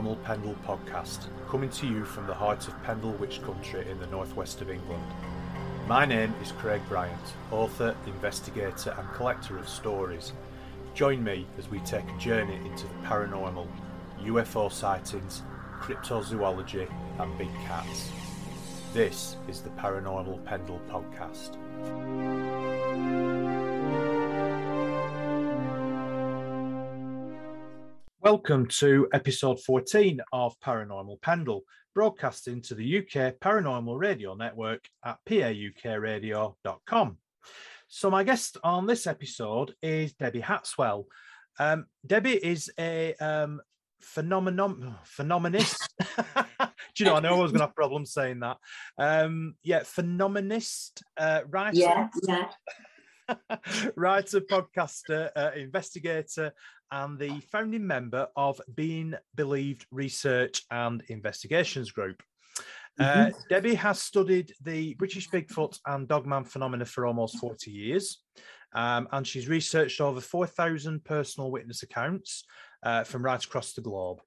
[0.00, 4.06] Paranormal Pendle podcast, coming to you from the heart of Pendle Witch Country in the
[4.06, 5.02] northwest of England.
[5.86, 7.20] My name is Craig Bryant,
[7.50, 10.32] author, investigator, and collector of stories.
[10.94, 13.66] Join me as we take a journey into the paranormal,
[14.24, 15.42] UFO sightings,
[15.80, 18.10] cryptozoology, and big cats.
[18.94, 21.58] This is the Paranormal Pendle podcast.
[28.22, 31.62] Welcome to episode 14 of Paranormal Pendle,
[31.94, 37.16] broadcasting to the UK Paranormal Radio Network at paukradio.com.
[37.88, 41.06] So, my guest on this episode is Debbie Hatswell.
[41.58, 43.62] Um, Debbie is a um,
[44.02, 45.88] phenomenon phenomenist.
[46.36, 46.44] Do
[46.98, 47.16] you know?
[47.16, 48.58] I know I was going to have problems saying that.
[48.98, 51.78] Um, yeah, phenomenist, uh, writer.
[51.78, 52.50] Yeah, yeah.
[53.96, 56.52] writer, podcaster, uh, investigator,
[56.90, 62.22] and the founding member of Being Believed Research and Investigations Group.
[62.98, 68.22] Uh, Debbie has studied the British Bigfoot and Dogman phenomena for almost 40 years,
[68.74, 72.44] um, and she's researched over 4,000 personal witness accounts
[72.82, 74.18] uh, from right across the globe.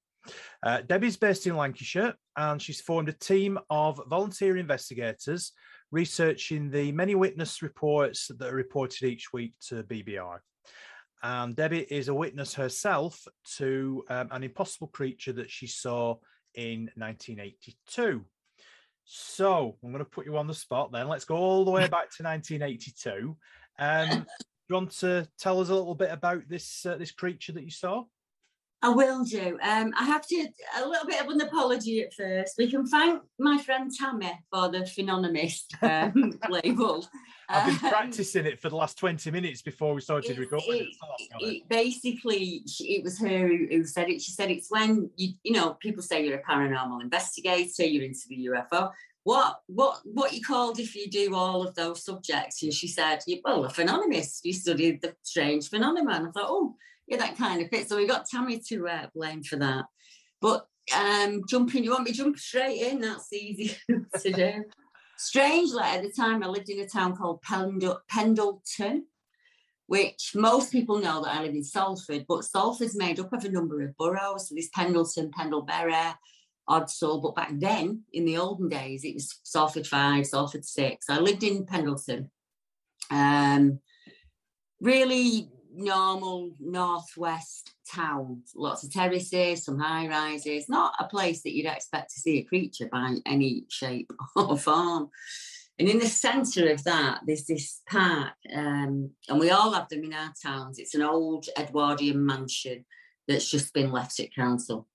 [0.63, 5.51] Uh, Debbie's based in Lancashire, and she's formed a team of volunteer investigators
[5.93, 10.39] researching the many witness reports that are reported each week to BBR.
[11.21, 13.25] And Debbie is a witness herself
[13.57, 16.15] to um, an impossible creature that she saw
[16.55, 18.25] in 1982.
[19.05, 21.07] So I'm going to put you on the spot then.
[21.07, 23.37] Let's go all the way back to 1982.
[23.77, 24.25] Um, do
[24.69, 27.71] you want to tell us a little bit about this uh, this creature that you
[27.71, 28.05] saw?
[28.83, 29.57] I will do.
[29.63, 32.55] Um, I have to a little bit of an apology at first.
[32.57, 37.07] We can thank my friend Tammy for the phenomenist um, label.
[37.47, 40.81] I've been Um, practicing it for the last 20 minutes before we started it- recording.
[40.83, 41.45] it- so that's got it.
[41.55, 44.21] it basically, it was her who, who said it.
[44.21, 48.27] She said it's when you, you know, people say you're a paranormal investigator, you're into
[48.27, 48.91] the UFO.
[49.23, 52.61] What, what, what you called if you do all of those subjects?
[52.63, 54.43] And she said, well, a phenomenist.
[54.43, 56.27] You studied the strange phenomenon.
[56.27, 56.75] I thought, oh,
[57.07, 57.89] yeah, that kind of fits.
[57.89, 59.85] So we got Tammy to uh, blame for that.
[60.41, 60.65] But
[60.95, 63.01] um, jumping, you want me to jump straight in?
[63.01, 63.75] That's easy
[64.21, 64.63] to do.
[65.17, 69.05] Strangely, at the time, I lived in a town called Pendle- Pendleton,
[69.87, 73.49] which most people know that I live in Salford, but Salford's made up of a
[73.49, 74.49] number of boroughs.
[74.49, 76.13] So there's Pendleton, Pendlebury,
[76.69, 81.05] Ordsall, but back then, in the olden days, it was Salford 5, Salford 6.
[81.09, 82.31] I lived in Pendleton.
[83.11, 83.79] Um,
[84.81, 91.65] really normal northwest town, lots of terraces, some high rises, not a place that you'd
[91.65, 95.09] expect to see a creature by any shape or form.
[95.79, 100.03] And in the centre of that, there's this park, um, and we all have them
[100.03, 100.77] in our towns.
[100.77, 102.85] It's an old Edwardian mansion
[103.27, 104.87] that's just been left at council.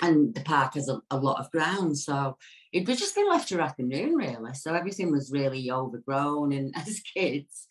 [0.00, 1.98] And the park has a, a lot of ground.
[1.98, 2.36] So
[2.72, 4.54] it was just been left to rack and ruin, really.
[4.54, 6.52] So everything was really overgrown.
[6.52, 7.66] And as kids,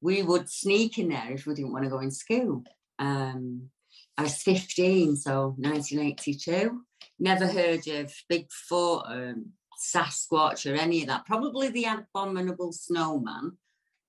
[0.00, 2.64] we would sneak in there if we didn't want to go in school.
[2.98, 3.70] Um,
[4.16, 6.82] I was 15, so 1982.
[7.18, 9.46] Never heard of Bigfoot, um,
[9.78, 11.26] Sasquatch, or any of that.
[11.26, 13.56] Probably the abominable snowman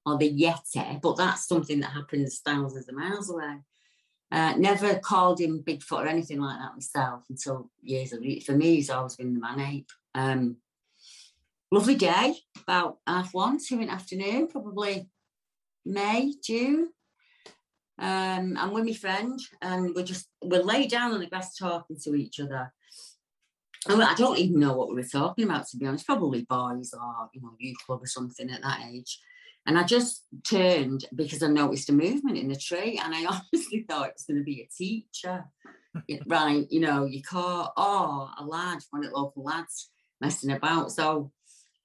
[0.05, 3.59] or the Yeti, but that's something that happens thousands of miles away.
[4.31, 8.75] Uh, never called him Bigfoot or anything like that myself until years of For me,
[8.75, 9.89] he's always been the man ape.
[10.15, 10.57] Um,
[11.69, 15.09] lovely day, about half one, two in the afternoon, probably
[15.85, 16.89] May, June.
[17.99, 21.97] Um, I'm with my friend, and we're just we're laid down on the grass talking
[22.03, 22.73] to each other.
[23.87, 26.05] And I don't even know what we were talking about, to be honest.
[26.05, 29.19] Probably boys or you know youth club or something at that age.
[29.67, 33.85] And I just turned because I noticed a movement in the tree, and I honestly
[33.87, 35.45] thought it was going to be a teacher.
[36.25, 39.89] right, you know, you caught oh a lad, one of the local lads
[40.19, 40.91] messing about.
[40.91, 41.31] So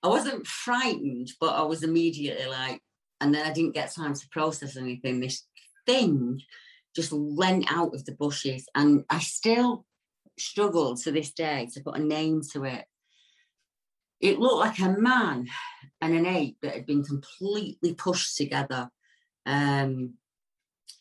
[0.02, 2.80] I wasn't frightened, but I was immediately like,
[3.20, 5.20] and then I didn't get time to process anything.
[5.20, 5.46] This
[5.86, 6.40] thing
[6.94, 9.84] just leant out of the bushes, and I still
[10.38, 12.84] struggle to this day to put a name to it.
[14.20, 15.46] It looked like a man
[16.00, 18.90] and an ape that had been completely pushed together.
[19.44, 20.14] Um,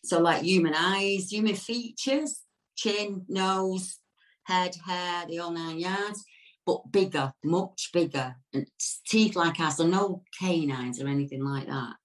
[0.04, 2.44] so, like human eyes, human features,
[2.76, 4.00] chin, nose,
[4.44, 6.24] head, hair, the whole nine yards,
[6.66, 8.68] but bigger, much bigger, and
[9.08, 11.96] teeth like ours, so no canines or anything like that.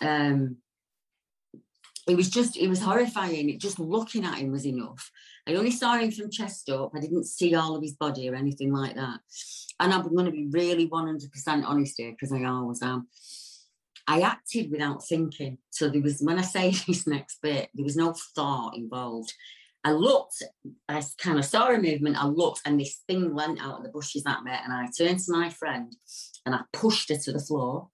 [0.00, 0.56] Um,
[2.08, 3.50] it was just, it was horrifying.
[3.50, 5.10] It just looking at him was enough.
[5.46, 6.92] I only saw him from chest up.
[6.94, 9.20] I didn't see all of his body or anything like that.
[9.80, 13.08] And I'm going to be really 100% honest here because I always am.
[14.06, 15.58] I acted without thinking.
[15.70, 19.32] So there was, when I say this next bit, there was no thought involved.
[19.84, 20.42] I looked,
[20.88, 22.22] I kind of saw a movement.
[22.22, 24.50] I looked, and this thing went out of the bushes at me.
[24.52, 25.94] And I turned to my friend
[26.44, 27.88] and I pushed her to the floor.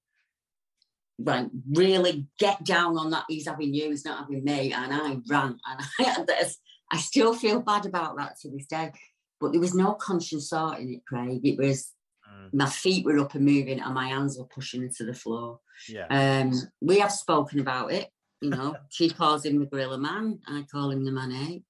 [1.18, 3.24] Right, really get down on that.
[3.28, 4.72] He's having you, he's not having me.
[4.72, 5.58] And I ran.
[5.66, 6.44] And I,
[6.90, 8.92] I still feel bad about that to this day.
[9.40, 11.40] But there was no conscious thought in it, Craig.
[11.44, 11.92] It was
[12.28, 12.50] mm.
[12.52, 15.60] my feet were up and moving and my hands were pushing into the floor.
[15.88, 16.06] Yeah.
[16.08, 18.08] Um, we have spoken about it.
[18.40, 20.40] You know, she calls him the gorilla man.
[20.48, 21.64] I call him the man ape.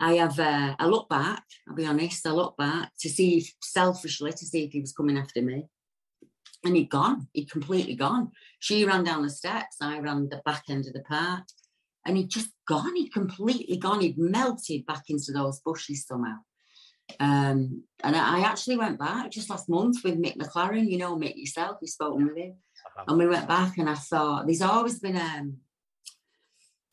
[0.00, 0.38] I have.
[0.38, 1.44] Uh, I look back.
[1.68, 2.26] I'll be honest.
[2.26, 5.66] I look back to see if, selfishly to see if he was coming after me,
[6.64, 7.28] and he'd gone.
[7.32, 8.32] He'd completely gone.
[8.58, 9.76] She ran down the steps.
[9.80, 11.44] I ran the back end of the park
[12.08, 16.36] and he'd just gone, he'd completely gone, he'd melted back into those bushes somehow.
[17.20, 21.36] Um, and I, actually went back just last month with Mick McLaren, you know, Mick
[21.36, 22.54] yourself, you've spoken with him.
[22.86, 23.04] Uh-huh.
[23.08, 25.58] And we went back and I thought, there's always been um,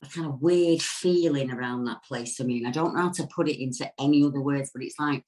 [0.03, 2.39] a kind of weird feeling around that place.
[2.39, 4.99] I mean, I don't know how to put it into any other words, but it's
[4.99, 5.23] like,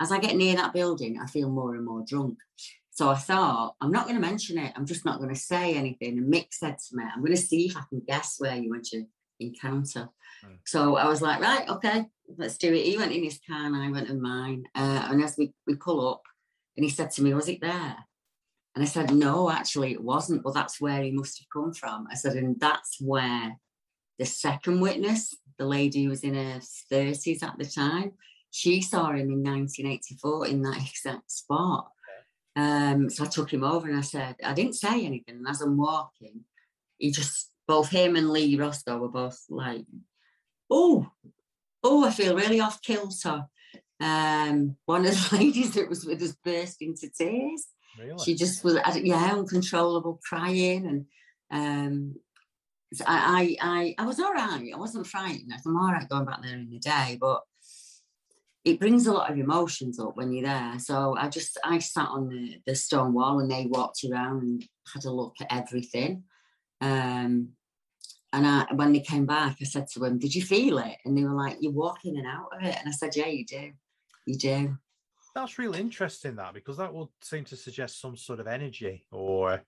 [0.00, 2.38] as I get near that building, I feel more and more drunk.
[2.96, 4.72] So I thought, I'm not going to mention it.
[4.74, 6.16] I'm just not going to say anything.
[6.16, 8.70] And Mick said to me, I'm going to see if I can guess where you
[8.70, 9.04] went to
[9.38, 10.08] encounter.
[10.42, 10.56] Mm.
[10.64, 12.06] So I was like, right, okay,
[12.38, 12.86] let's do it.
[12.86, 14.64] He went in his car and I went in mine.
[14.74, 16.22] Uh, and as we, we pull up,
[16.78, 17.96] and he said to me, Was it there?
[18.74, 20.42] And I said, No, actually, it wasn't.
[20.42, 22.06] Well, that's where he must have come from.
[22.10, 23.58] I said, And that's where
[24.18, 26.60] the second witness, the lady who was in her
[26.90, 28.12] 30s at the time,
[28.50, 31.90] she saw him in 1984 in that exact spot.
[32.56, 35.36] Um, so I took him over and I said, I didn't say anything.
[35.36, 36.40] And as I'm walking,
[36.98, 39.84] he just both him and Lee Roscoe were both like,
[40.70, 41.06] oh,
[41.84, 43.44] oh, I feel really off kilter.
[44.00, 47.66] Um, one of the ladies that was with us burst into tears.
[47.98, 48.18] Really?
[48.24, 51.06] She just was, yeah, uncontrollable crying, and
[51.50, 52.16] um,
[52.92, 54.70] so I, I, I, I was all right.
[54.72, 55.50] I wasn't frightened.
[55.66, 57.42] I'm all right going back there in the day, but
[58.66, 60.78] it brings a lot of emotions up when you're there.
[60.80, 64.68] So I just, I sat on the, the stone wall, and they walked around and
[64.92, 66.24] had a look at everything.
[66.80, 67.50] Um,
[68.32, 71.16] and I, when they came back, I said to them, "Did you feel it?" And
[71.16, 73.46] they were like, "You walk in and out of it." And I said, "Yeah, you
[73.46, 73.70] do.
[74.26, 74.76] You do."
[75.34, 79.62] That's really interesting, that because that would seem to suggest some sort of energy or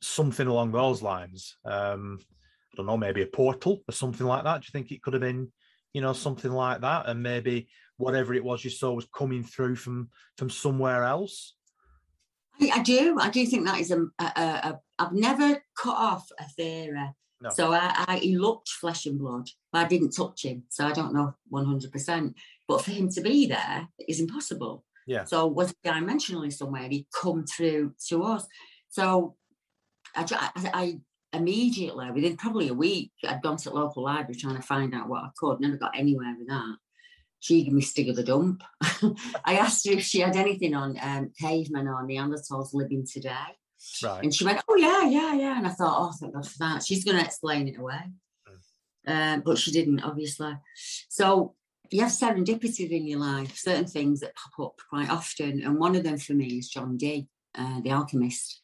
[0.00, 1.56] something along those lines.
[1.64, 2.20] Um,
[2.72, 4.60] I don't know, maybe a portal or something like that.
[4.60, 5.50] Do you think it could have been,
[5.92, 9.76] you know, something like that, and maybe whatever it was you saw was coming through
[9.76, 11.54] from from somewhere else?
[12.60, 13.18] I, I do.
[13.20, 14.80] I do think that is a, a, a.
[14.98, 17.50] I've never cut off a theory no.
[17.50, 20.92] So I, I, he looked flesh and blood, but I didn't touch him, so I
[20.92, 22.34] don't know one hundred percent.
[22.66, 24.84] But for him to be there is impossible.
[25.06, 25.24] Yeah.
[25.24, 28.46] So was dimensionally somewhere he come through to us.
[28.88, 29.36] So
[30.16, 31.00] I, I, I
[31.32, 35.08] immediately within probably a week I'd gone to the local library trying to find out
[35.08, 35.60] what I could.
[35.60, 36.76] Never got anywhere with that.
[37.40, 38.62] She gave me Stig of the Dump.
[39.44, 43.32] I asked her if she had anything on um, cavemen or Neanderthals living today.
[44.02, 44.24] Right.
[44.24, 45.58] And she went, Oh, yeah, yeah, yeah.
[45.58, 46.84] And I thought, Oh, thank God for that.
[46.84, 48.00] She's going to explain it away.
[49.06, 49.42] Mm.
[49.42, 50.52] but she didn't, obviously.
[51.08, 51.54] So
[51.90, 55.62] you have serendipity in your life, certain things that pop up quite often.
[55.62, 58.60] And one of them for me is John Dee, uh, the alchemist.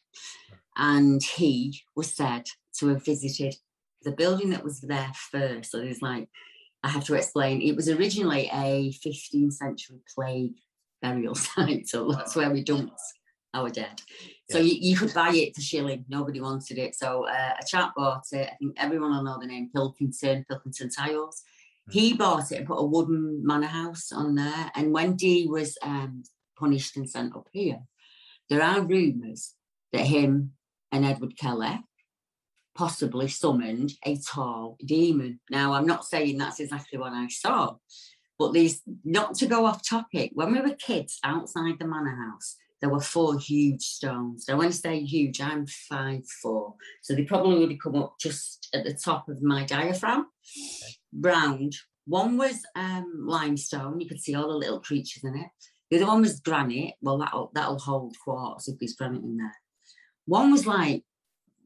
[0.77, 2.45] And he was said
[2.79, 3.55] to have visited
[4.03, 5.71] the building that was there first.
[5.71, 6.29] So there's like,
[6.85, 10.53] I have to explain, it was originally a 15th century plague
[11.01, 11.87] burial site.
[11.87, 13.01] So that's where we dumped
[13.55, 14.01] our dead.
[14.51, 16.05] So you, you could buy it for shilling.
[16.09, 16.93] Nobody wanted it.
[16.93, 18.49] So uh, a chap bought it.
[18.51, 21.41] I think everyone will know the name Pilkington, Pilkington Tiles.
[21.89, 24.71] He bought it and put a wooden manor house on there.
[24.75, 26.21] And when Dee was um,
[26.55, 27.79] punished and sent up here,
[28.47, 29.55] there are rumours
[29.91, 30.51] that him
[30.91, 31.79] and Edward Kelly
[32.75, 35.39] possibly summoned a tall demon.
[35.49, 37.75] Now, I'm not saying that's exactly what I saw,
[38.37, 42.57] but these, not to go off topic, when we were kids outside the manor house,
[42.81, 44.45] there were four huge stones.
[44.47, 48.15] Now, when I say huge, I'm five four, so they probably would have come up
[48.19, 50.27] just at the top of my diaphragm.
[51.17, 51.73] Round.
[52.05, 53.99] One was um, limestone.
[53.99, 55.47] You could see all the little creatures in it.
[55.89, 56.95] The other one was granite.
[57.01, 59.55] Well, that'll that'll hold quartz if there's granite in there.
[60.25, 61.03] One was like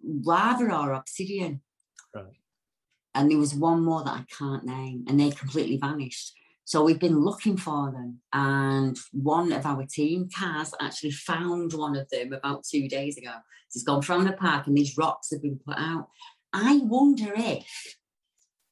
[0.03, 1.62] lava or obsidian.
[2.13, 2.25] Right.
[3.15, 6.34] And there was one more that I can't name, and they completely vanished.
[6.65, 11.96] So we've been looking for them, and one of our team Kaz, actually found one
[11.96, 13.34] of them about two days ago.
[13.74, 16.10] He's gone from the park, and these rocks have been put out.
[16.53, 17.96] I wonder if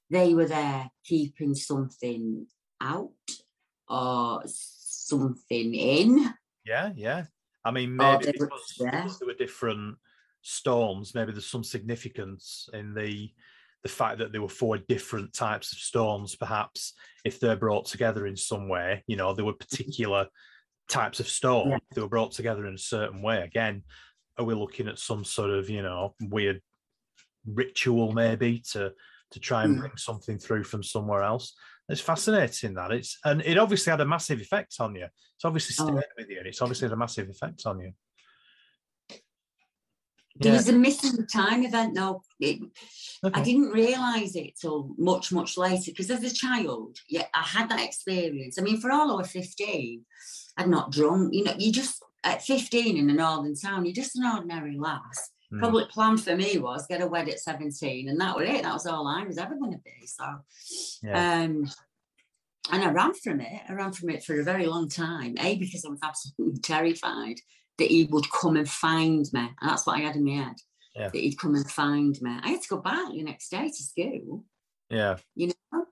[0.10, 2.46] they were there keeping something
[2.80, 3.12] out
[3.90, 6.34] or something in.
[6.66, 7.26] Yeah, yeah.
[7.66, 9.98] I mean, maybe because, there were different
[10.48, 13.30] stones, maybe there's some significance in the
[13.84, 16.36] the fact that there were four different types of storms.
[16.36, 20.28] Perhaps if they're brought together in some way, you know, there were particular
[20.90, 21.70] types of storm.
[21.70, 21.78] Yeah.
[21.94, 23.42] They were brought together in a certain way.
[23.44, 23.84] Again,
[24.38, 26.62] are we looking at some sort of, you know, weird
[27.46, 28.94] ritual maybe to
[29.32, 29.80] to try and Mm.
[29.82, 31.56] bring something through from somewhere else?
[31.88, 35.06] It's fascinating that it's and it obviously had a massive effect on you.
[35.36, 36.02] It's obviously Oh.
[36.18, 37.94] with you, and it's obviously had a massive effect on you.
[40.40, 40.58] There Yeah.
[40.58, 42.22] was a missing time event though.
[42.40, 42.60] It,
[43.24, 47.70] I didn't realise it till much, much later because as a child, yeah, I had
[47.70, 48.60] that experience.
[48.60, 50.06] I mean, for all I was 15,
[50.58, 51.34] I'd not drunk.
[51.34, 55.32] You know, you just at 15 in a northern town, you're just an ordinary lass.
[55.54, 55.62] Mm.
[55.62, 58.64] Public plan for me was get a wed at 17, and that was it.
[58.64, 60.06] That was all I was ever going to be.
[60.06, 60.26] So,
[61.04, 61.42] Yeah.
[61.44, 61.72] um,
[62.70, 63.62] and I ran from it.
[63.70, 65.36] I ran from it for a very long time.
[65.40, 67.40] A because I was absolutely terrified
[67.78, 70.56] that he would come and find me, and that's what I had in my head.
[70.96, 71.10] Yeah.
[71.10, 72.40] That he'd come and find me.
[72.42, 74.46] I had to go back the next day to school.
[74.90, 75.18] Yeah.
[75.36, 75.86] You know,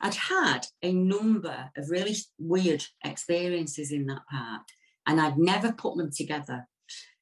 [0.00, 4.62] I'd had a number of really weird experiences in that park,
[5.06, 6.66] and I'd never put them together.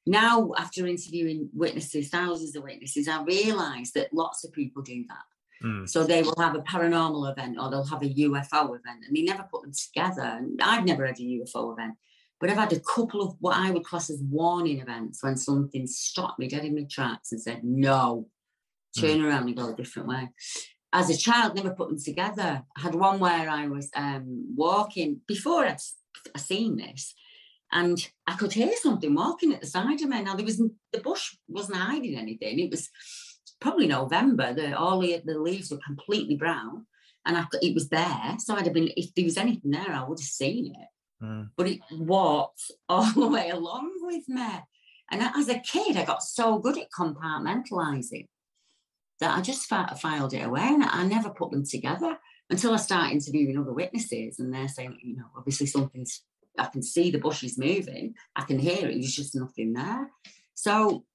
[0.05, 5.65] Now, after interviewing witnesses, thousands of witnesses, I realise that lots of people do that.
[5.65, 5.89] Mm.
[5.89, 9.21] So they will have a paranormal event or they'll have a UFO event and they
[9.21, 10.23] never put them together.
[10.23, 11.95] And I've never had a UFO event,
[12.39, 15.85] but I've had a couple of what I would class as warning events when something
[15.87, 18.27] stopped me dead in my tracks and said, no,
[18.97, 20.29] turn around and go a different way.
[20.91, 22.63] As a child, never put them together.
[22.75, 25.95] I had one where I was um, walking before I'd s-
[26.33, 27.13] I seen this,
[27.71, 30.23] and I could hear something walking at the side of me.
[30.23, 32.59] Now there was the bush wasn't hiding anything.
[32.59, 32.89] It was
[33.61, 34.53] probably November.
[34.53, 36.87] The all the, the leaves were completely brown,
[37.25, 38.35] and I, it was there.
[38.39, 40.87] So I'd have been if there was anything there, I would have seen it.
[41.21, 41.49] Mm.
[41.55, 44.49] But it walked all the way along with me.
[45.11, 48.27] And as a kid, I got so good at compartmentalizing
[49.19, 52.17] that I just filed it away and I never put them together
[52.49, 56.23] until I start interviewing other witnesses and they're saying, you know, obviously something's,
[56.57, 60.09] I can see the bushes moving, I can hear it, there's just nothing there.
[60.55, 61.05] So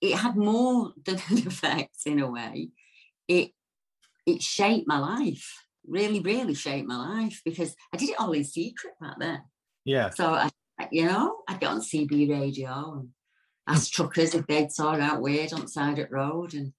[0.00, 2.70] it had more than an effect in a way.
[3.28, 3.52] It
[4.26, 8.44] it shaped my life, really, really shaped my life because I did it all in
[8.44, 9.42] secret back then.
[9.84, 10.10] Yeah.
[10.10, 10.50] So I,
[10.90, 13.08] you know, I'd get on CB radio and
[13.66, 16.72] ask truckers if they'd sort out weird on the side of the road and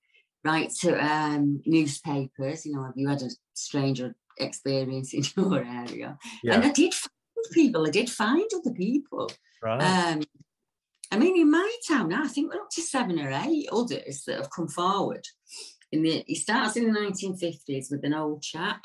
[0.43, 6.17] write to um, newspapers, you know, have you had a stranger experience in your area?
[6.43, 6.55] Yeah.
[6.55, 7.11] And I did find
[7.53, 9.31] people, I did find other people.
[9.61, 9.81] Right.
[9.81, 10.23] Um,
[11.11, 14.23] I mean, in my town now, I think we're up to seven or eight others
[14.25, 15.25] that have come forward.
[15.91, 18.81] In the, it starts in the 1950s with an old chap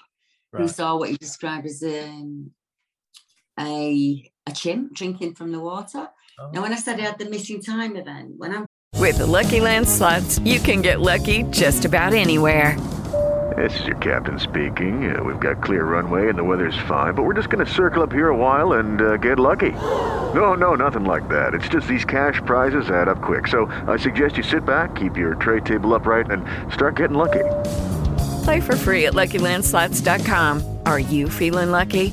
[0.53, 2.51] who saw what he described as um,
[3.59, 6.09] a a chimp drinking from the water.
[6.39, 6.51] Oh.
[6.53, 8.67] Now, when I said I had the missing time event, when I'm
[8.99, 12.79] With the Lucky Land slots, you can get lucky just about anywhere.
[13.57, 15.17] This is your captain speaking.
[15.17, 18.03] Uh, we've got clear runway and the weather's fine, but we're just going to circle
[18.03, 19.73] up here a while and uh, get lucky.
[19.73, 21.55] No, no, nothing like that.
[21.55, 23.49] It's just these cash prizes add up quick.
[23.49, 27.45] So I suggest you sit back, keep your tray table upright, and start getting lucky.
[28.45, 30.79] Play for free at LuckyLandSlots.com.
[30.85, 32.13] Are you feeling lucky?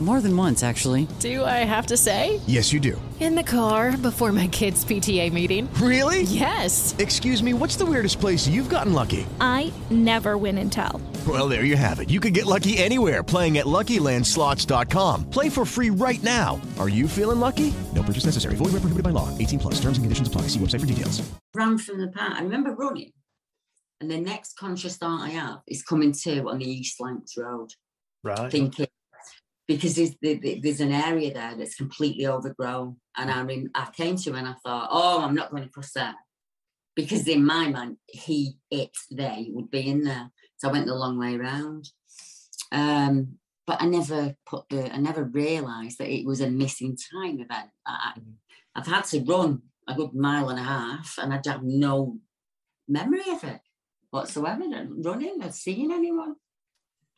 [0.00, 1.06] More than once, actually.
[1.20, 2.40] Do I have to say?
[2.46, 3.00] Yes, you do.
[3.20, 5.72] In the car before my kids' PTA meeting.
[5.74, 6.22] Really?
[6.22, 6.94] Yes.
[6.98, 9.24] Excuse me, what's the weirdest place you've gotten lucky?
[9.40, 11.00] I never win and tell.
[11.28, 12.10] Well, there you have it.
[12.10, 15.30] You can get lucky anywhere playing at LuckyLandSlots.com.
[15.30, 16.60] Play for free right now.
[16.78, 17.72] Are you feeling lucky?
[17.94, 18.56] No purchase necessary.
[18.56, 19.30] Void where prohibited by law.
[19.38, 19.74] 18 plus.
[19.76, 20.42] Terms and conditions apply.
[20.48, 21.22] See website for details.
[21.54, 22.32] ran from the park.
[22.34, 23.12] I remember running,
[24.00, 27.70] and the next conscious thought I have is coming to on the East Lancs Road,
[28.24, 28.50] Right.
[28.50, 28.88] thinking
[29.66, 34.34] because there's, there's an area there that's completely overgrown, and I rem- I came to
[34.34, 36.14] and I thought, oh, I'm not going to cross there,
[36.94, 40.30] because in my mind, he, it, they would be in there.
[40.56, 41.88] So I went the long way around.
[42.72, 47.40] Um, but I never put the, I never realised that it was a missing time
[47.40, 47.70] event.
[47.86, 48.20] I, I-
[48.76, 52.18] I've had to run a good mile and a half, and I have no
[52.88, 53.60] memory of it
[54.10, 54.64] whatsoever.
[54.88, 56.34] Running or seeing anyone.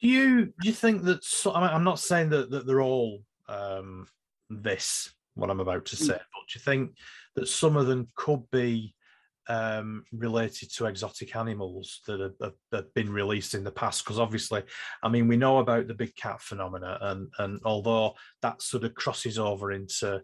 [0.00, 1.24] Do you do you think that?
[1.24, 4.06] So, I mean, I'm not saying that that they're all um,
[4.50, 6.92] this what I'm about to say, but do you think
[7.34, 8.94] that some of them could be
[9.48, 14.04] um, related to exotic animals that have, have, have been released in the past?
[14.04, 14.62] Because obviously,
[15.02, 18.94] I mean, we know about the big cat phenomena, and and although that sort of
[18.94, 20.22] crosses over into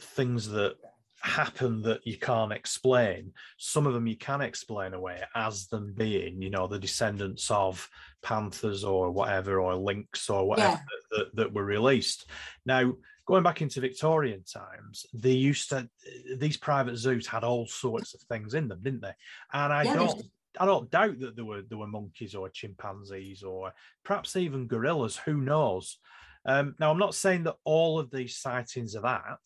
[0.00, 0.76] things that
[1.20, 6.40] happen that you can't explain some of them you can explain away as them being
[6.40, 7.88] you know the descendants of
[8.22, 10.78] panthers or whatever or lynx or whatever Yeah.
[11.10, 12.26] that, that, that were released
[12.64, 12.92] now
[13.26, 15.88] going back into victorian times they used to
[16.36, 19.14] these private zoos had all sorts of things in them didn't they
[19.52, 20.22] and i Yeah, don't
[20.60, 25.16] I don't doubt that there were there were monkeys or chimpanzees or perhaps even gorillas.
[25.18, 25.98] Who knows?
[26.44, 29.38] Um, now, I'm not saying that all of these sightings are that,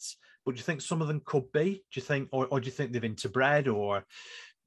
[0.45, 1.85] but do you think some of them could be?
[1.93, 4.05] Do you think, or, or do you think they've interbred, or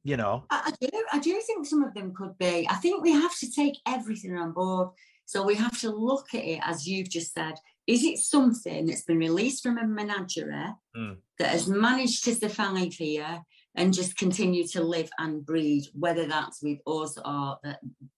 [0.03, 0.43] you know?
[0.49, 0.89] I, I do.
[1.13, 2.67] I do think some of them could be.
[2.69, 4.89] I think we have to take everything on board.
[5.25, 7.55] So we have to look at it as you've just said.
[7.87, 11.17] Is it something that's been released from a menagerie Mm.
[11.39, 13.41] that has managed to survive here
[13.75, 17.59] and just continue to live and breed, whether that's with us or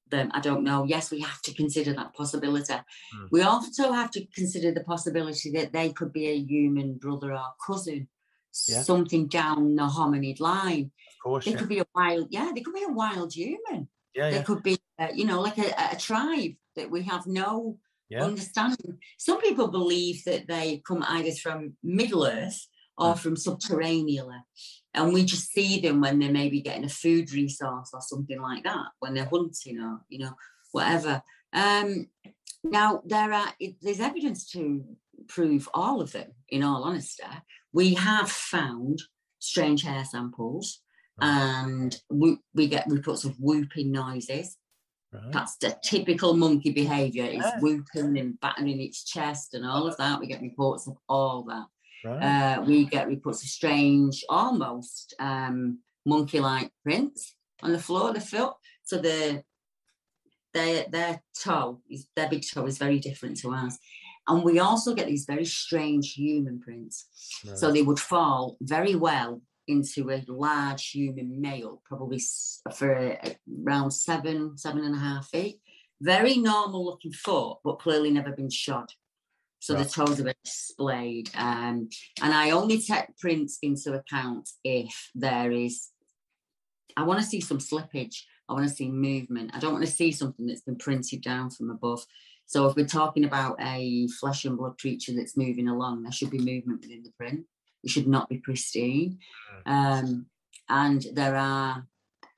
[0.09, 0.83] them, I don't know.
[0.85, 2.73] Yes, we have to consider that possibility.
[2.73, 3.27] Mm.
[3.31, 7.53] We also have to consider the possibility that they could be a human brother or
[7.65, 8.07] cousin,
[8.67, 8.81] Yeah.
[8.83, 10.91] something down the hominid line.
[11.17, 13.89] Of course, They yeah, could be a wild, yeah, they could be a wild human.
[14.15, 17.27] yeah, They yeah, could be, uh, you know, like a, a tribe that we have
[17.27, 17.77] no
[18.23, 18.97] understanding.
[19.17, 22.67] Some people believe that they come either from Middle Earth
[22.97, 24.29] or from subterranean,
[24.97, 28.63] and we just see them when they're maybe getting a food resource or something like
[28.63, 30.33] that, when they're hunting or you know
[30.71, 31.21] whatever.
[31.53, 32.07] Um,
[32.63, 34.83] now there are there's evidence to
[35.27, 36.31] prove all of them.
[36.49, 37.23] In all honesty,
[37.73, 39.01] we have found
[39.39, 40.81] strange hair samples,
[41.21, 44.57] and we, we get reports of whooping noises.
[45.13, 45.31] Right.
[45.31, 47.25] That's the typical monkey behaviour.
[47.25, 47.60] It's Yeah.
[47.60, 50.19] whooping and battering its chest and all of that.
[50.19, 51.65] We get reports of all that.
[52.03, 52.21] Right.
[52.21, 58.21] Uh, we get reports of strange, almost um, monkey-like prints on the floor of the
[58.21, 58.53] foot.
[58.83, 59.43] So the
[60.53, 63.77] their their toe is their big toe is very different to ours.
[64.27, 67.07] And we also get these very strange human prints.
[67.55, 72.21] So they would fall very well into a large human male, probably
[72.73, 73.17] for
[73.65, 75.62] around seven, seven and a half feet.
[76.01, 78.91] Very normal looking foot, but clearly never been shod.
[79.59, 79.83] So Right.
[79.83, 81.29] the toes are displayed.
[81.35, 81.89] Um,
[82.21, 85.89] and I only take prints into account if there is,
[86.95, 88.23] I want to see some slippage.
[88.49, 89.51] I want to see movement.
[89.53, 92.05] I don't want to see something that's been printed down from above.
[92.45, 96.29] So if we're talking about a flesh and blood creature that's moving along, there should
[96.29, 97.45] be movement within the print.
[97.83, 99.19] It should not be pristine.
[99.65, 100.27] Um,
[100.69, 101.85] and there are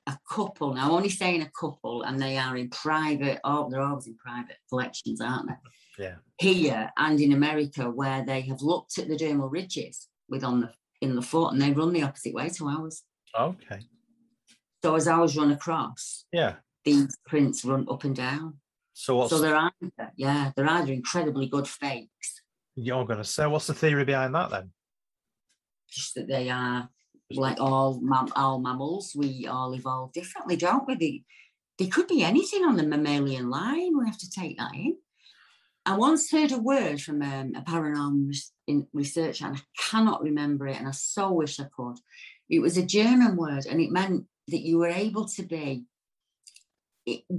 [0.06, 0.74] a couple.
[0.74, 3.38] Now, I'm only saying a couple, and they are in private.
[3.44, 5.54] Oh, they're always in private collections, aren't they?
[5.98, 6.16] Yeah.
[6.38, 10.72] Here and in America, where they have looked at the dermal ridges with on the
[11.00, 13.02] in the foot, and they run the opposite way to ours.
[13.38, 13.80] Okay.
[14.82, 16.56] So as ours run across, Yeah.
[16.84, 18.58] these prints run up and down.
[18.92, 22.42] So what's So they're either, yeah, they're either incredibly good fakes,
[22.76, 23.46] you're going to say?
[23.46, 24.72] What's the theory behind that then?
[25.90, 26.88] just that they are
[27.32, 29.12] like all mam- all mammals.
[29.16, 30.94] We all evolve differently, don't we?
[30.94, 31.22] The,
[31.78, 33.98] there could be anything on the mammalian line.
[33.98, 34.96] We have to take that in.
[35.86, 38.34] I once heard a word from um, a paranormal
[38.92, 41.96] researcher, and I cannot remember it, and I so wish I could.
[42.48, 45.84] It was a German word, and it meant that you were able to be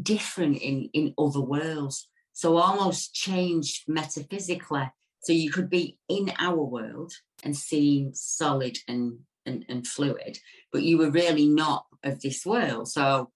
[0.02, 2.08] different in, in other worlds.
[2.34, 4.92] So almost changed metaphysically.
[5.24, 10.40] So you could be in our world and seem solid and, and, and fluid,
[10.72, 12.88] but you were really not of this world.
[12.88, 13.32] So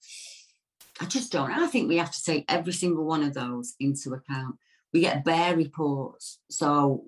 [1.00, 1.52] I just don't.
[1.52, 4.56] I think we have to take every single one of those into account.
[4.96, 6.40] We get bear reports.
[6.50, 7.04] So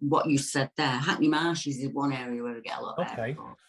[0.00, 3.06] what you said there, Hackney Marshes is one area where we get a lot of
[3.06, 3.30] bear Okay.
[3.30, 3.62] reports.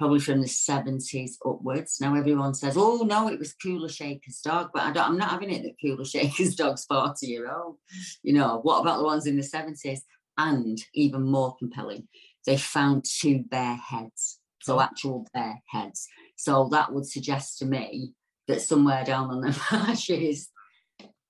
[0.00, 1.98] Probably from the 70s upwards.
[2.00, 5.30] Now everyone says, oh no, it was Cooler Shaker's dog, but I don't, I'm not
[5.30, 7.76] having it that Cooler Shaker's dog's 40 year old.
[8.24, 10.00] You know, what about the ones in the 70s?
[10.36, 12.08] And even more compelling,
[12.46, 14.40] they found two bear heads.
[14.62, 14.80] So oh.
[14.80, 16.08] actual bear heads.
[16.34, 18.14] So that would suggest to me
[18.48, 20.48] that somewhere down on the marshes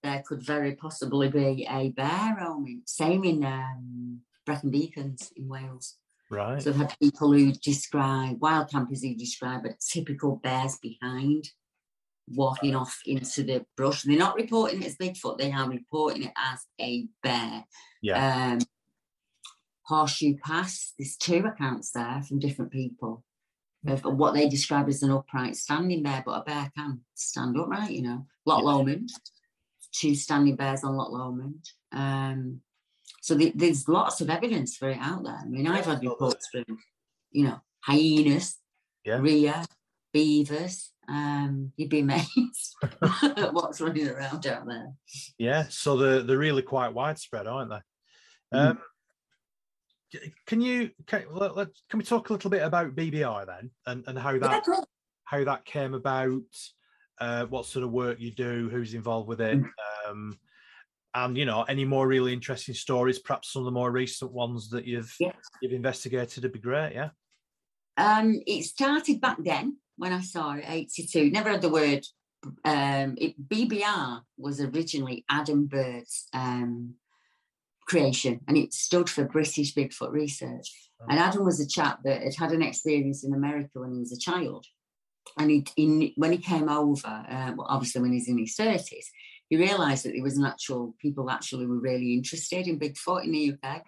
[0.02, 2.82] there could very possibly be a bear roaming.
[2.86, 5.96] Same in um, Brecon Beacons in Wales.
[6.30, 6.62] Right.
[6.62, 11.50] So I've had people who describe wild campers who describe a typical bear's behind
[12.28, 14.04] walking off into the brush.
[14.04, 17.64] And They're not reporting it as Bigfoot, they are reporting it as a bear.
[18.00, 18.52] Yeah.
[18.52, 18.58] Um,
[19.82, 23.24] Horseshoe Pass, there's two accounts there from different people
[23.86, 27.90] of what they describe as an upright standing bear, but a bear can stand upright,
[27.90, 28.26] you know.
[28.46, 29.10] Loch Lomond,
[29.92, 31.68] two standing bears on Loch Lomond.
[31.92, 32.60] Um,
[33.20, 35.38] so the, there's lots of evidence for it out there.
[35.40, 36.64] I mean, I've had reports from,
[37.30, 38.58] you know, hyenas,
[39.04, 39.18] Yeah.
[39.18, 39.64] rhea,
[40.12, 40.90] beavers.
[41.08, 42.74] Um, you'd be amazed
[43.22, 44.92] at what's running around out there.
[45.36, 48.56] Yeah, so they're they're really quite widespread, aren't they?
[48.56, 48.70] Mm.
[48.70, 48.78] Um,
[50.12, 53.70] c- can you can, let, let, can we talk a little bit about BBI then,
[53.86, 54.86] and and how that cool.
[55.24, 56.40] how that came about,
[57.22, 59.70] uh, what sort of work you do, who's involved with it, Mm.
[60.08, 60.38] um,
[61.14, 64.70] and you know any more really interesting stories, perhaps some of the more recent ones
[64.70, 65.14] that you've
[65.60, 66.94] you've investigated would be great.
[66.94, 67.10] Yeah.
[67.96, 71.30] Um, it started back then when I saw it, 82.
[71.30, 72.04] Never had the word.
[72.64, 76.94] Um, it, BBR was originally Adam Bird's um,
[77.86, 80.68] creation and it stood for British Bigfoot Research.
[81.08, 84.12] And Adam was a chap that had had an experience in America when he was
[84.12, 84.66] a child.
[85.38, 89.06] And he, he when he came over, uh, well, obviously when he's in his 30s,
[89.48, 93.32] he realised that there was an actual people actually were really interested in Bigfoot in
[93.32, 93.82] the UK.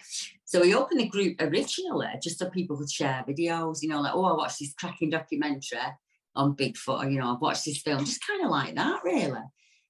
[0.45, 4.15] So he opened the group originally just so people could share videos, you know, like,
[4.15, 5.79] oh, I watched this cracking documentary
[6.37, 9.41] on Bigfoot, or, you know, I've watched this film, just kind of like that, really.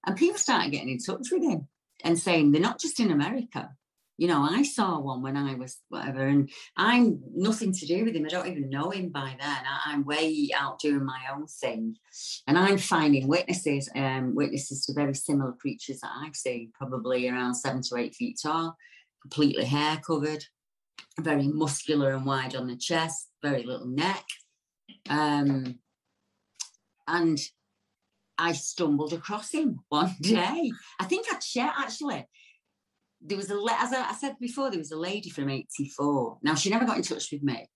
[0.06, 1.66] And people started getting in touch with him
[2.04, 3.70] and saying they're not just in America.
[4.16, 8.14] You know, I saw one when I was whatever, and I'm nothing to do with
[8.14, 8.24] him.
[8.24, 9.48] I don't even know him by then.
[9.66, 11.96] I, I'm way out doing my own thing,
[12.46, 17.54] and I'm finding witnesses, um, witnesses to very similar creatures that I've seen, probably around
[17.56, 18.76] seven to eight feet tall,
[19.22, 20.44] completely hair covered,
[21.20, 24.24] very muscular and wide on the chest, very little neck.
[25.08, 25.78] Um,
[27.06, 27.38] and
[28.38, 30.72] I stumbled across him one day.
[31.00, 32.26] I think I'd share actually.
[33.26, 36.38] There was a, as I I said before, there was a lady from 84.
[36.42, 37.66] Now, she never got in touch with me.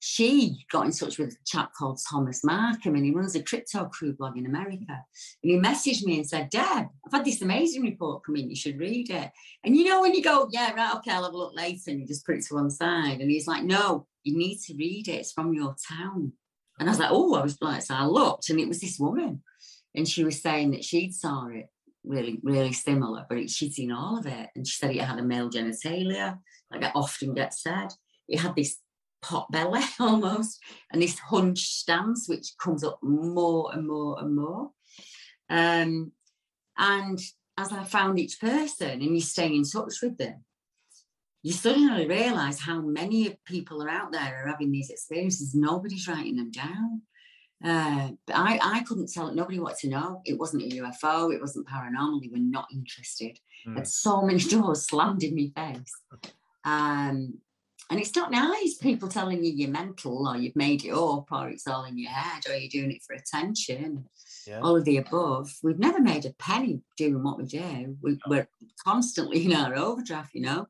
[0.00, 3.86] She got in touch with a chap called Thomas Markham, and he runs a crypto
[3.86, 4.84] crew blog in America.
[4.88, 4.98] And
[5.42, 8.50] he messaged me and said, Deb, I've had this amazing report come in.
[8.50, 9.30] You should read it.
[9.64, 12.00] And you know, when you go, yeah, right, okay, I'll have a look later, and
[12.00, 13.20] you just put it to one side.
[13.20, 15.12] And he's like, no, you need to read it.
[15.12, 16.32] It's from your town.
[16.78, 18.98] And I was like, oh, I was like, so I looked, and it was this
[18.98, 19.42] woman.
[19.94, 21.66] And she was saying that she'd saw it
[22.06, 24.48] really, really similar, but she'd seen all of it.
[24.54, 26.38] And she said it had a male genitalia,
[26.70, 27.88] like it often gets said.
[28.28, 28.78] It had this
[29.22, 34.70] pot belly almost, and this hunch stance, which comes up more and more and more.
[35.48, 36.12] Um,
[36.78, 37.18] and
[37.58, 40.44] as I found each person and you stay in touch with them,
[41.42, 45.54] you suddenly realize how many people are out there are having these experiences.
[45.54, 47.02] Nobody's writing them down.
[47.64, 49.34] Uh, but I, I couldn't tell it.
[49.34, 50.22] Nobody wanted to know.
[50.24, 51.34] It wasn't a UFO.
[51.34, 52.20] It wasn't paranormal.
[52.20, 53.38] They were not interested.
[53.66, 53.76] Mm.
[53.76, 55.92] Had so many doors slammed in my face.
[56.64, 57.38] Um,
[57.88, 61.48] and it's not nice people telling you you're mental or you've made it up or
[61.48, 64.06] it's all in your head or you're doing it for attention.
[64.46, 64.60] Yeah.
[64.60, 65.52] All of the above.
[65.62, 67.96] We've never made a penny doing what we do.
[68.02, 68.48] We, we're
[68.84, 70.66] constantly in our overdraft, you know.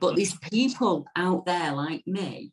[0.00, 2.52] but these people out there like me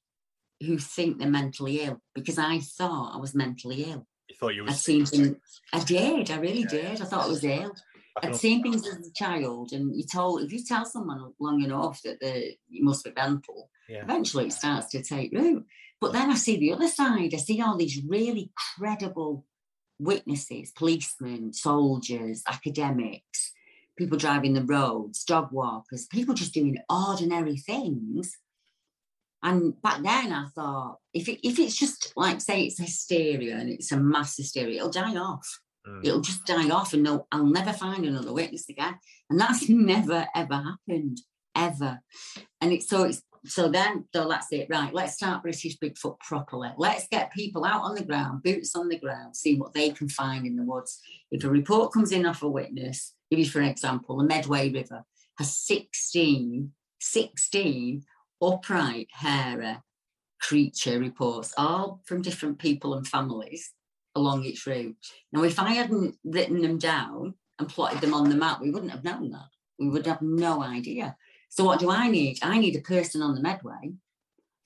[0.66, 4.08] who think they're mentally ill because I thought I was mentally ill.
[4.30, 5.38] You thought you were I'd seen things.
[5.74, 6.32] I did.
[6.32, 7.02] I really Yeah, did.
[7.02, 7.74] I thought I was ill.
[8.22, 11.62] I I'd seen things as a child, and you told if you tell someone long
[11.64, 14.04] enough that they you must be mental, Yeah.
[14.04, 15.66] eventually it starts to take root.
[16.02, 17.34] But then I see the other side.
[17.34, 19.46] I see all these really credible
[20.00, 23.54] witnesses, policemen, soldiers, academics,
[23.98, 28.38] people driving the roads, dog walkers, people just doing ordinary things.
[29.46, 33.70] And back then I thought, if it, if it's just like say it's hysteria and
[33.70, 35.48] it's a mass hysteria, it'll die off.
[35.88, 36.04] Mm.
[36.04, 38.96] It'll just die off, and no, I'll never find another witness again.
[39.30, 41.20] And that's never ever happened,
[41.56, 42.00] ever.
[42.60, 44.66] And it's so it's so then so that's it.
[44.68, 46.72] Right, let's start British Bigfoot properly.
[46.76, 50.10] Let's get people out on the ground, boots on the ground, see what they can
[50.10, 51.00] find in the woods.
[51.30, 55.04] If a report comes in off a witness, give you for example, the Medway River
[55.38, 58.04] has 16, 16
[58.46, 59.78] upright, hairy
[60.42, 63.74] creature reports, all from different people and families
[64.16, 64.96] along its route.
[65.32, 68.92] Now, if I hadn't written them down and plotted them on the map, we wouldn't
[68.92, 69.50] have known that.
[69.80, 71.16] We would have no idea.
[71.50, 72.40] So, what do I need?
[72.42, 73.94] I need a person on the Medway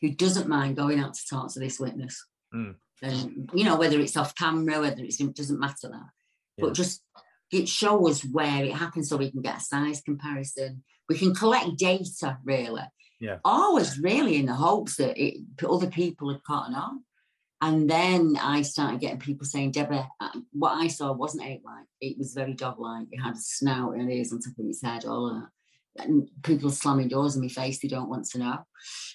[0.02, 2.26] who doesn't mind going out to talk to this witness.
[2.54, 2.76] Mm.
[3.02, 6.10] And, you know, whether it's off camera, whether it's, it doesn't matter that.
[6.58, 7.04] But just
[7.52, 10.84] it shows where it happens so we can get a size comparison.
[11.08, 12.84] We can collect data, really
[13.20, 13.38] Yeah.
[13.44, 17.04] always really in the hopes that it, other people had caught on.
[17.62, 21.86] And then I started getting people saying, Deborah, uh, what I saw wasn't ape like.
[22.00, 23.08] It was very dog like.
[23.12, 26.08] It had a snout and ears on top of its head, all of that.
[26.08, 28.60] And people slamming doors in my face, they don't want to know.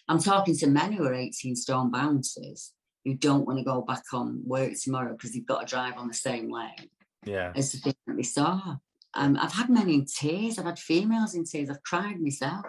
[0.08, 2.72] I'm talking to men who are 18 stone bouncers
[3.06, 6.08] who don't want to go back on work tomorrow because they've got to drive on
[6.08, 6.90] the same lane
[7.24, 7.52] Yeah.
[7.56, 8.76] as the thing that they saw.
[9.14, 10.58] Um, I've had men in tears.
[10.58, 11.70] I've had females in tears.
[11.70, 12.66] I've cried myself.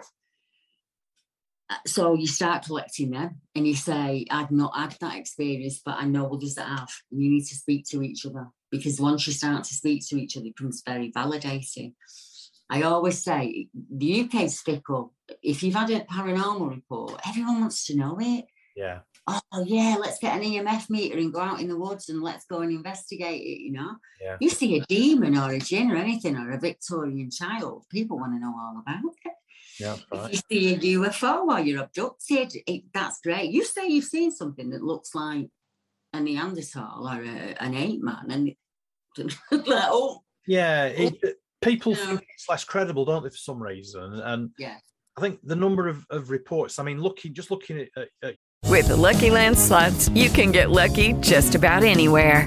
[1.86, 6.04] So you start collecting them, and you say, "I've not had that experience, but I
[6.04, 9.32] know others that have." And you need to speak to each other because once you
[9.32, 11.94] start to speak to each other, it becomes very validating.
[12.68, 15.14] I always say the UK's fickle.
[15.42, 19.00] If you've had a paranormal report, everyone wants to know it Yeah.
[19.28, 22.44] oh yeah, let's get an EMF meter and go out in the woods and let's
[22.44, 23.96] go and investigate it, you know.
[24.20, 24.36] Yeah.
[24.40, 28.34] You see a demon or a jinn or anything or a Victorian child, people want
[28.34, 29.32] to know all about it.
[29.78, 29.96] Yeah.
[30.12, 30.32] Right.
[30.32, 33.50] If you see a UFO while you're abducted, it, that's great.
[33.50, 35.48] You say you've seen something that looks like
[36.12, 38.54] a Neanderthal or a, an ape man, and
[39.50, 40.86] like, oh, Yeah.
[40.86, 41.14] It,
[41.62, 42.06] people Yeah.
[42.06, 44.20] think it's less credible, don't they, for some reason?
[44.24, 44.76] And yeah.
[45.16, 48.36] I think the number of, of reports, I mean, looking just looking at, at, at
[48.68, 52.46] With the Lucky Land slots, you can get lucky just about anywhere.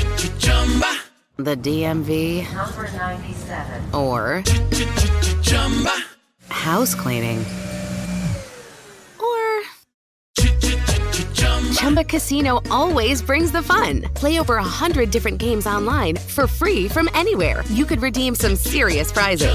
[1.37, 2.53] the DMV?
[2.53, 3.95] Number 97.
[3.95, 4.43] Or
[6.49, 7.39] house cleaning?
[9.19, 9.61] Or
[11.73, 14.03] Chumba Casino always brings the fun.
[14.13, 17.63] Play over a hundred different games online for free from anywhere.
[17.69, 19.51] You could redeem some serious prizes.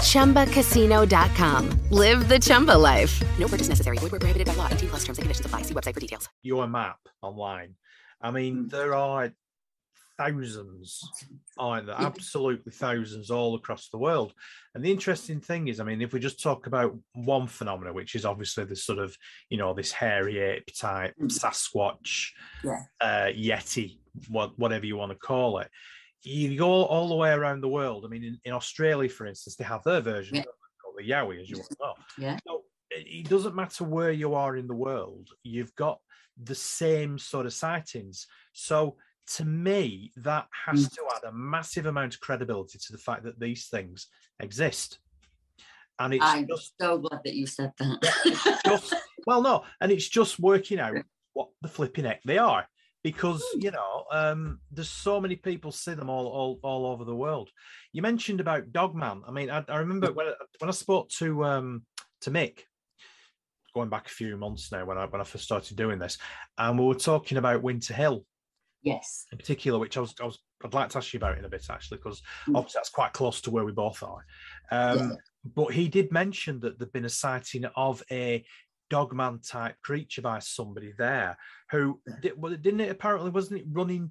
[0.00, 1.70] ChumbaCasino.com.
[1.90, 3.22] Live the Chumba life.
[3.38, 3.98] No purchase necessary.
[3.98, 4.68] Void where prohibited by law.
[4.70, 5.62] 18 plus terms and conditions apply.
[5.62, 6.28] See website for details.
[6.42, 7.76] your map online.
[8.20, 9.32] I mean, there are
[10.18, 11.00] thousands,
[11.58, 11.96] aren't there?
[11.98, 14.32] Absolutely thousands all across the world.
[14.74, 18.14] And the interesting thing is, I mean, if we just talk about one phenomenon, which
[18.14, 19.16] is obviously the sort of,
[19.50, 22.30] you know, this hairy ape type Sasquatch,
[22.62, 22.80] Yeah.
[23.00, 23.98] uh, Yeti,
[24.28, 25.68] what, whatever you want to call it.
[26.22, 28.04] You go all the way around the world.
[28.04, 30.44] I mean, in, in Australia, for instance, they have their version Yeah.
[30.82, 31.94] called the Yowie, as you want to know.
[32.18, 32.38] Yeah.
[32.46, 35.98] So it doesn't matter where you are in the world, you've got
[36.42, 38.26] the same sort of sightings.
[38.52, 43.24] So to me, that has to add a massive amount of credibility to the fact
[43.24, 44.08] that these things
[44.40, 44.98] exist.
[45.98, 48.60] And it's I'm just, so glad that you said that.
[48.66, 48.94] just
[49.26, 50.96] well, no, and it's just working out
[51.32, 52.66] what the flipping heck they are.
[53.02, 57.14] Because you know, um, there's so many people see them all, all all over the
[57.14, 57.50] world.
[57.92, 59.22] You mentioned about Dogman.
[59.28, 61.82] I mean, I, I remember when I, when I spoke to um,
[62.22, 62.60] to Mick,
[63.74, 66.16] going back a few months now when I when I first started doing this,
[66.56, 68.24] and we were talking about Winter Hill
[68.84, 69.26] yes.
[69.32, 71.48] in particular, which I was, I was I'd like to ask you about in a
[71.48, 72.56] bit actually, because Mm.
[72.56, 74.24] obviously that's quite close to where we both are.
[74.70, 78.44] Um, But he did mention that there'd been a sighting of a
[78.90, 81.36] dogman type creature by somebody there
[81.70, 84.10] who did, well, didn't it apparently wasn't it running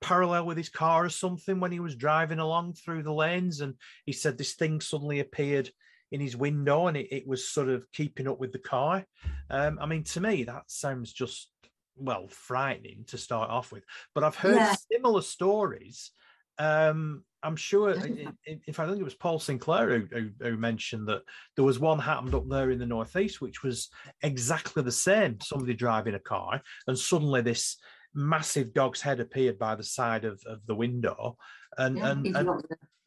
[0.00, 3.74] parallel with his car or something when he was driving along through the lanes and
[4.04, 5.70] he said this thing suddenly appeared
[6.12, 9.04] in his window and it, it was sort of keeping up with the car
[9.48, 11.50] um, i mean to me that sounds just
[11.96, 13.84] well frightening to start off with.
[14.14, 14.74] But I've heard Yeah.
[14.92, 16.10] similar stories.
[16.58, 17.94] Um, I'm sure.
[17.94, 21.22] Fact, I think it was Paul Sinclair who, who, who mentioned that
[21.56, 23.90] there was one happened up there in the northeast, which was
[24.22, 25.40] exactly the same.
[25.40, 27.76] Somebody driving a car, and suddenly this
[28.14, 31.36] massive dog's head appeared by the side of, of the window,
[31.76, 32.50] and Yeah, and, and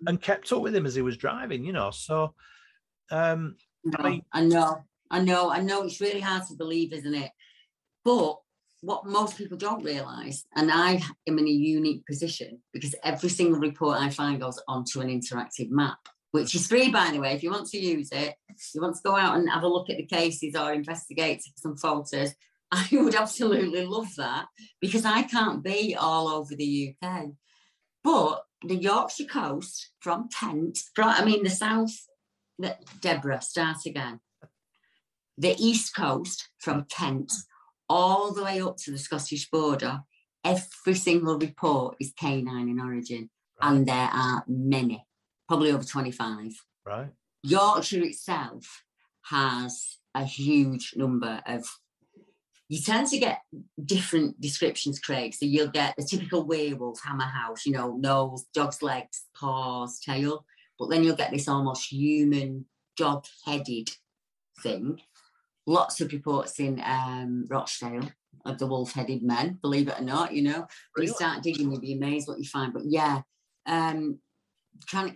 [0.05, 1.63] and kept up with him as he was driving.
[1.65, 2.35] You know, so
[3.09, 3.55] um,
[3.97, 5.83] I mean, I know, I know, I know.
[5.83, 7.31] It's really hard to believe, isn't it?
[8.03, 8.37] But
[8.81, 13.59] what most people don't realise, and I am in a unique position because every single
[13.59, 15.97] report I find goes onto an interactive map,
[16.31, 17.33] which is free, by the way.
[17.33, 18.35] If you want to use it,
[18.73, 21.75] you want to go out and have a look at the cases or investigate some
[21.75, 22.33] photos,
[22.71, 24.47] I would absolutely love that
[24.81, 27.27] because I can't be all over the UK.
[28.03, 31.95] But the Yorkshire coast from Kent, from, I mean, the south,
[33.01, 34.19] Deborah, start again.
[35.37, 37.31] The east coast from Kent
[37.89, 40.01] all the way up to the Scottish border,
[40.43, 43.29] every single report is canine in origin,
[43.61, 45.05] and there are many,
[45.47, 46.53] probably over 25.
[46.85, 47.09] right?
[47.43, 48.83] Yorkshire itself
[49.23, 51.65] has a huge number of.
[52.69, 53.39] You tend to get
[53.85, 55.33] different descriptions, Craig.
[55.33, 60.45] So you'll get the typical werewolf, hammer house, you know, nose, dog's legs, paws, tail.
[60.77, 62.65] But then you'll get this almost human,
[62.97, 63.91] dog headed
[64.61, 64.99] thing.
[65.67, 68.09] Lots of reports in um, Rochdale
[68.45, 70.65] of the wolf headed men, believe it or not, you know.
[70.95, 72.73] When you start digging, you'll be amazed what you find.
[72.73, 73.21] But yeah,
[73.65, 74.19] um,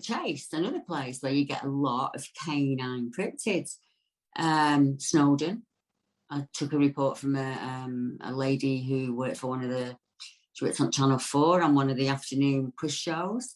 [0.02, 3.78] Chase, another place where you get a lot of canine cryptids.
[4.36, 5.64] Um, Snowdon,
[6.30, 9.96] I took a report from a, um, a lady who worked for one of the,
[10.54, 13.56] she worked on Channel 4 on one of the afternoon quiz shows.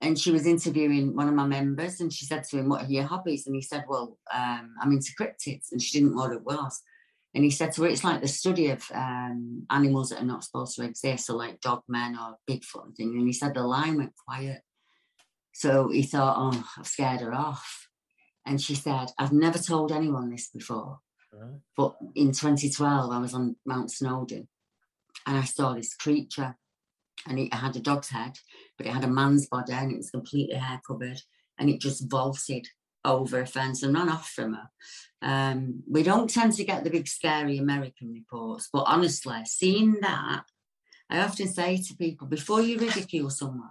[0.00, 2.90] And she was interviewing one of my members and she said to him, What are
[2.90, 3.46] your hobbies?
[3.46, 5.72] And he said, Well, um, I'm into cryptids.
[5.72, 6.82] And she didn't know what it was.
[7.34, 10.44] And he said to her, It's like the study of um, animals that are not
[10.44, 13.14] supposed to exist, so like dog men or Bigfoot and things.
[13.14, 14.62] And he said the line went quiet.
[15.52, 17.88] So he thought, Oh, I've scared her off.
[18.46, 21.00] And she said, I've never told anyone this before.
[21.32, 21.60] Right.
[21.76, 24.48] But in 2012, I was on Mount Snowdon
[25.26, 26.56] and I saw this creature
[27.26, 28.38] and it had a dog's head,
[28.78, 31.20] but it had a man's body and it was completely hair covered
[31.58, 32.66] and it just vaulted
[33.04, 34.68] over a fence and ran off from her.
[35.20, 40.44] Um, we don't tend to get the big scary American reports, but honestly, seeing that,
[41.10, 43.70] I often say to people before you ridicule someone,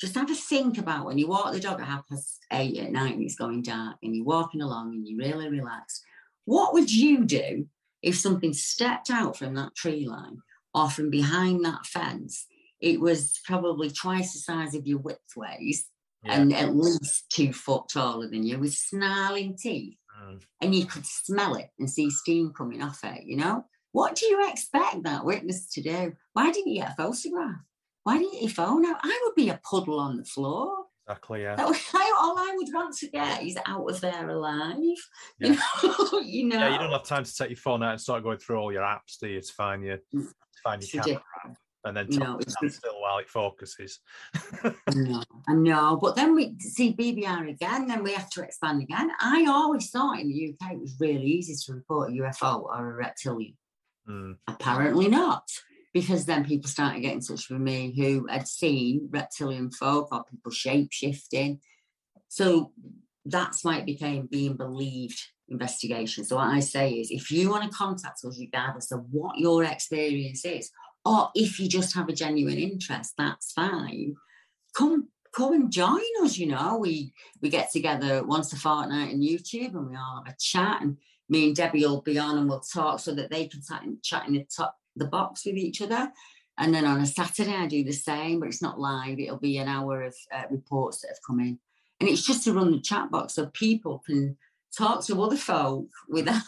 [0.00, 2.90] just have a think about when you walk the dog at half past eight at
[2.90, 6.02] night and it's going dark and you're walking along and you're really relaxed.
[6.44, 7.68] What would you do
[8.02, 10.42] if something stepped out from that tree line
[10.74, 12.46] or from behind that fence?
[12.84, 15.78] It was probably twice the size of your widthways
[16.22, 19.96] and at least two foot taller than you with snarling teeth.
[20.22, 20.42] Mm.
[20.60, 23.64] And you could smell it and see steam coming off it, you know?
[23.92, 26.12] What do you expect that witness to do?
[26.34, 27.56] Why didn't you get a photograph?
[28.02, 29.00] Why didn't you phone out?
[29.02, 30.84] I would be a puddle on the floor.
[31.08, 31.42] Exactly.
[31.42, 31.54] Yeah.
[31.54, 34.76] That I- all I would want to get is out of there alive.
[35.38, 36.58] You know, you know.
[36.58, 38.72] Yeah, you don't have time to take your phone out and start going through all
[38.72, 40.28] your apps, do you, to find your to
[40.62, 41.22] find your camera
[41.84, 44.00] and then No, tell it's stand still while it focuses.
[44.94, 45.98] No, I know.
[46.00, 49.10] But then we see BBR again, then we have to expand again.
[49.20, 52.90] I always thought in the UK it was really easy to report a UFO or
[52.90, 53.56] a reptilian.
[54.08, 54.36] Mm.
[54.48, 55.48] Apparently not,
[55.92, 60.24] because then people started getting in touch with me who had seen reptilian folk or
[60.24, 61.60] people shape shifting.
[62.28, 62.72] So
[63.24, 66.24] that's why it became being believed investigation.
[66.24, 69.64] So what I say is if you want to contact us, regardless of what your
[69.64, 70.70] experience is,
[71.04, 74.14] or if you just have a genuine interest, that's fine.
[74.76, 76.78] Come come and join us, you know.
[76.78, 77.12] We
[77.42, 80.96] we get together once a fortnight on YouTube and we all have a chat and
[81.28, 83.60] me and Debbie will be on and we'll talk so that they can
[84.02, 86.12] chat in, the top the box with each other.
[86.58, 89.18] And then on a Saturday, I do the same, but it's not live.
[89.18, 91.58] It'll be an hour of uh, reports that have come in.
[92.00, 94.36] And it's just to run the chat box so people can
[94.76, 96.42] talk to other folk without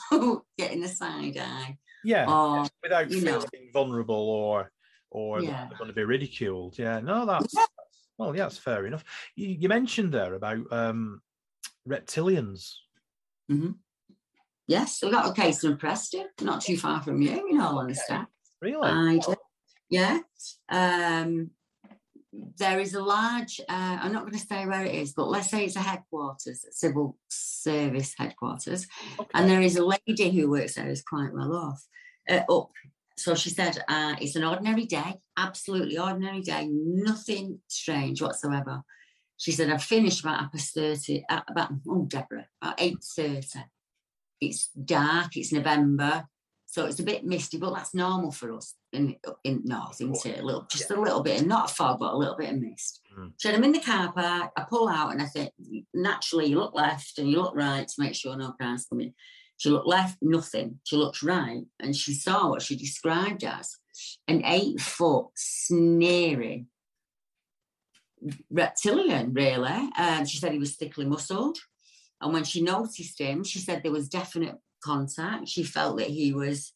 [0.59, 1.79] getting a side eye.
[2.05, 3.45] Yeah, Or, without feeling know.
[3.73, 4.71] vulnerable or
[5.11, 5.67] or Yeah.
[5.69, 6.79] they're going to be ridiculed.
[6.79, 7.65] Yeah, no, that's Yeah.
[8.19, 9.05] well, yeah, that's fair enough.
[9.35, 11.23] You, you mentioned there about um,
[11.89, 12.75] reptilians.
[13.51, 13.73] Mm-hmm.
[14.67, 18.17] Yes, we got a case in Preston, not too far from you, in all honesty.
[18.61, 18.89] Really?
[18.91, 19.35] I do.
[19.89, 20.19] Yeah.
[20.69, 21.51] Um,
[22.59, 25.51] there is a large, uh, I'm not going to say where it is, but let's
[25.51, 28.87] say it's a headquarters, a civil service headquarters.
[29.35, 31.85] And there is a lady who works there who's quite well off.
[32.29, 32.71] Uh, up.
[33.17, 38.83] So she said, uh, it's an ordinary day, absolutely ordinary day, nothing strange whatsoever.
[39.39, 43.65] She said, I've finished about half past 30, uh, about, oh, Deborah, about 8.30.
[44.41, 46.27] It's dark, it's November,
[46.67, 50.41] So it's a bit misty, but that's normal for us in in north, isn't it?
[50.41, 53.01] A little, just a little bit, not a fog, but a little bit of mist.
[53.17, 53.33] Mm.
[53.37, 54.53] So I'm in the car park.
[54.57, 55.53] I pull out, and I think
[55.95, 59.15] naturally you look left and you look right to make sure no cars coming.
[59.59, 60.81] She looked left, nothing.
[60.85, 63.77] She looked right, and she saw what she described as
[64.29, 66.67] an eight foot sneering
[68.51, 69.91] reptilian, really.
[69.99, 71.59] Um, she said he was thickly muscled.
[72.21, 75.49] And when she noticed him, she said there was definite contact.
[75.49, 76.73] She felt that he was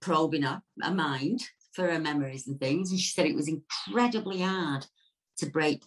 [0.00, 1.42] probing her, her mind
[1.72, 2.90] for her memories and things.
[2.90, 4.86] And she said it was incredibly hard
[5.38, 5.84] to break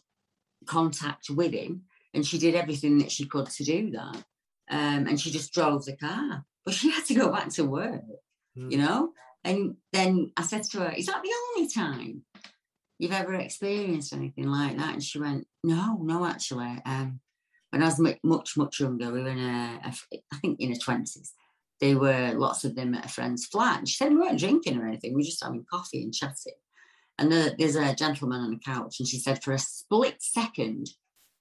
[0.65, 1.83] contact with him.
[2.13, 4.23] And she did everything that she could to do that.
[4.69, 6.45] Um, and she just drove the car.
[6.65, 8.03] But she had to go back to work,
[8.69, 9.11] you know?
[9.43, 12.23] And then I said to her, Is that the only time
[12.97, 14.93] you've ever experienced anything like that?
[14.93, 16.77] And she went, No, no, actually.
[16.85, 17.19] Um,
[17.71, 19.93] when I was mu- much, much younger, we were in a, a
[20.31, 21.31] I think in the 20s,
[21.83, 23.79] there were lots of them at a friend's flat.
[23.79, 26.53] And she said we weren't drinking or anything, we were just having coffee and chatting.
[27.19, 30.89] And the, there's a gentleman on the couch, and she said for a split second,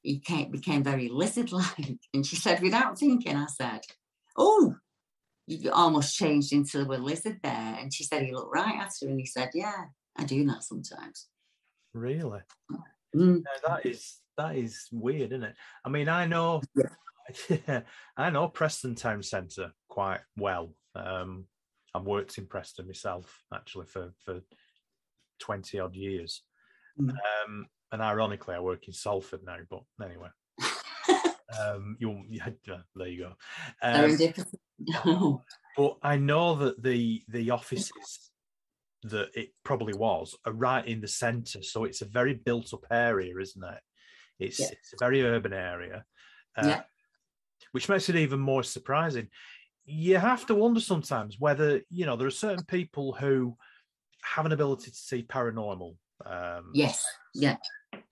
[0.03, 1.97] he came, became very lizard like.
[2.12, 3.82] And she said, without thinking, I said,
[4.36, 4.74] Oh,
[5.47, 7.76] you almost changed into a lizard there.
[7.80, 9.84] And she said he looked right at her, and he said, Yeah,
[10.16, 11.28] I do that sometimes.
[11.95, 12.40] Really?
[13.14, 13.43] Mm.
[13.45, 15.55] Yeah, that is that is weird, isn't it?
[15.84, 16.62] I mean, I know,
[18.16, 20.75] I know Preston Town Centre quite well.
[20.95, 21.47] Um,
[21.95, 24.41] I've worked in Preston myself, actually, for for
[25.39, 26.43] twenty odd years.
[27.45, 29.59] Um, and ironically, I work in Salford now.
[29.68, 30.29] But anyway,
[31.61, 32.49] um, you yeah,
[32.95, 33.33] there you go.
[33.83, 35.41] Um,
[35.77, 38.31] but I know that the the offices
[39.05, 42.85] that it probably was are right in the centre, so it's a very built up
[42.91, 43.81] area, isn't it?
[44.39, 44.68] It's Yeah.
[44.70, 46.05] it's a very urban area,
[46.57, 46.83] uh, Yeah.
[47.70, 49.28] Which makes it even more surprising.
[49.84, 53.56] You have to wonder sometimes whether you know there are certain people who
[54.22, 55.96] have an ability to see paranormal.
[56.24, 57.04] Um, Yes.
[57.34, 57.56] Yeah.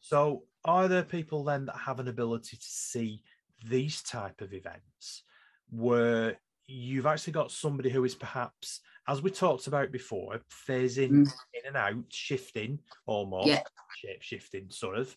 [0.01, 3.22] so are there people then that have an ability to see
[3.68, 5.22] these type of events
[5.70, 11.11] where you've actually got somebody who is perhaps, as we talked about before, phasing
[11.55, 13.62] in and out, shifting almost, Yeah.
[13.96, 15.16] shape shifting sort of,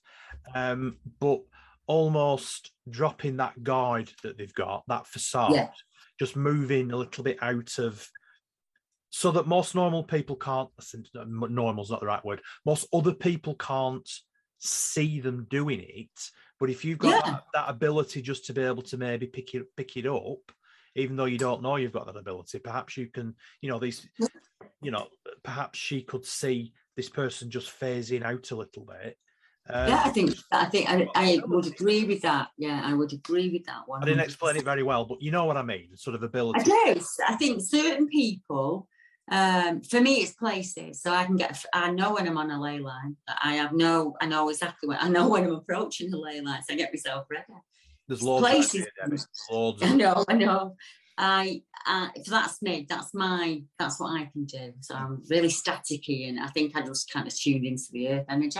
[0.55, 1.41] um, but
[1.87, 5.69] almost dropping that guard that they've got, that facade, Yeah.
[6.19, 8.07] just moving a little bit out of
[9.09, 10.69] so that most normal people can't
[11.15, 14.09] normal's not the right word most other people can't
[14.57, 16.09] see them doing it
[16.59, 17.31] but if you've got Yeah.
[17.31, 20.51] that, that ability just to be able to maybe pick it pick it up
[20.95, 24.07] even though you don't know you've got that ability perhaps you can you know these
[24.81, 25.07] you know
[25.43, 29.15] perhaps she could see this person just phasing out a little bit
[29.69, 32.49] um, yeah, I think I think I, I would agree with that.
[32.57, 34.03] Yeah, I would agree with that one.
[34.03, 36.59] i didn't explain it very well but you know what i mean sort of ability
[36.59, 37.01] I do.
[37.27, 38.87] I think certain people,
[39.31, 41.01] um, for me, it's places.
[41.01, 43.15] So I can get, I know when I'm on a ley line.
[43.41, 46.61] I have no, I know exactly when, I know when I'm approaching the ley line.
[46.63, 47.45] So I get myself ready.
[48.07, 50.75] there's loads places- of ideas, loads I know, I know.
[51.17, 52.85] I, I, so that's me.
[52.89, 54.73] That's my, that's what I can do.
[54.81, 58.25] So I'm really staticky, and I think I just kind of tuned into the earth
[58.29, 58.59] energy.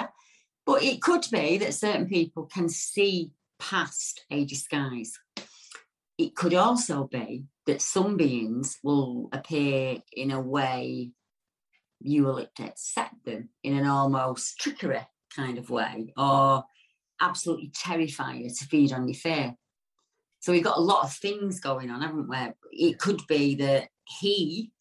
[0.65, 5.19] But it could be that certain people can see past a disguise.
[6.17, 11.11] It could also be that some beings will appear in a way
[11.99, 16.63] you will accept them in an almost trickery kind of way, or
[17.21, 19.55] absolutely terrify you to feed on your fear.
[20.41, 22.89] So we've got a lot of things going on, haven't we?
[22.89, 23.87] It could be that
[24.19, 24.71] he,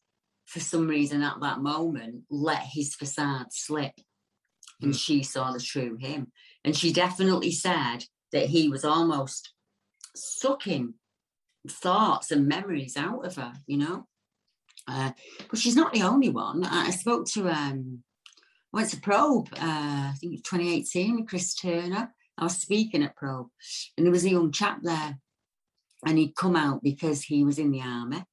[0.46, 3.92] for some reason at that moment, let his facade slip
[4.82, 6.32] and she saw the true him.
[6.64, 9.52] And she definitely said that he was almost
[10.14, 10.94] sucking
[11.68, 14.06] thoughts and memories out of her, you know.
[14.88, 15.12] Uh,
[15.48, 16.64] but she's not the only one.
[16.64, 18.02] I, I spoke to um,
[18.72, 22.12] I went to Probe, uh, I think it 2018, with Chris Turner.
[22.38, 23.48] I was speaking at Probe,
[23.96, 25.18] and there was a young chap there,
[26.06, 28.24] and he'd come out because he was in the army.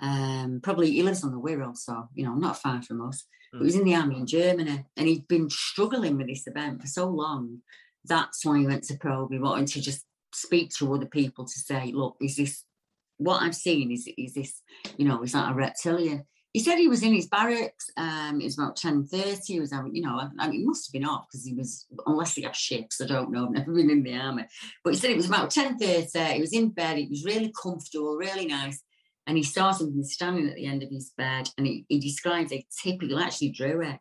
[0.00, 3.24] Um, probably he lives on the Wirral, so you know, not far from us.
[3.52, 6.86] He was in the army in Germany, and he'd been struggling with this event for
[6.86, 7.62] so long.
[8.04, 9.32] That's why he went to Probe.
[9.32, 12.64] He wanted to just speak to other people to say, "Look, is this
[13.18, 13.90] what I've seen?
[13.90, 14.62] Is is this,
[14.96, 17.90] you know, is that a reptilian?" He said he was in his barracks.
[17.98, 19.54] Um, it was about ten thirty.
[19.54, 21.86] He was having, you know, I, mean, he must have been off because he was,
[22.06, 23.00] unless he had shifts.
[23.00, 23.44] I don't know.
[23.44, 24.44] I've never been in the army,
[24.82, 26.34] but he said it was about ten thirty.
[26.34, 26.98] He was in bed.
[26.98, 28.82] It was really comfortable, really nice.
[29.26, 32.52] And he saw something standing at the end of his bed, and he, he described
[32.52, 33.98] a typical, actually drew it,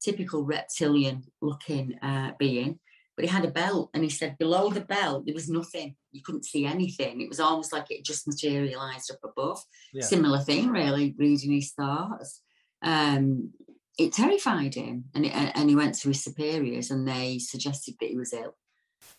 [0.00, 2.78] typical reptilian looking uh, being.
[3.18, 5.96] but he had a belt, and he said below the belt there was nothing.
[6.12, 7.20] You couldn't see anything.
[7.20, 9.60] It was almost like it just materialised up above.
[9.92, 10.04] Yeah.
[10.04, 12.40] Similar thing, really, reading his thoughts.
[12.80, 13.50] Um,
[13.98, 18.10] it terrified him, and it, and he went to his superiors, and they suggested that
[18.10, 18.54] he was ill,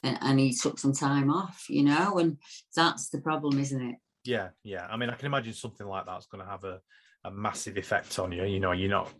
[0.02, 1.66] and, and he took some time off.
[1.68, 2.38] You know, and
[2.74, 3.96] that's the problem, isn't it?
[4.24, 4.88] Yeah, yeah.
[4.90, 6.80] I mean, I can imagine something like that's going to have a,
[7.24, 8.44] a massive effect on you.
[8.44, 9.12] You know, you're not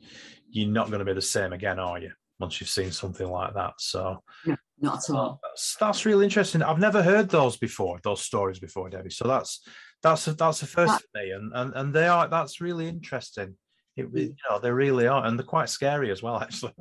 [0.50, 2.12] you're not going to be the same again, are you?
[2.40, 3.74] Once you've seen something like that.
[3.80, 5.40] So No, not at all.
[5.44, 6.64] that's, that's really interesting.
[6.64, 9.10] I've never heard those before, those stories before, Debbie.
[9.10, 9.62] So that's
[10.02, 13.56] that's a, that's the first for me, and, and and they are that's really interesting.
[13.98, 14.28] It, re- mm.
[14.30, 16.38] you know, they really are, and they're quite scary as well.
[16.42, 16.74] Actually.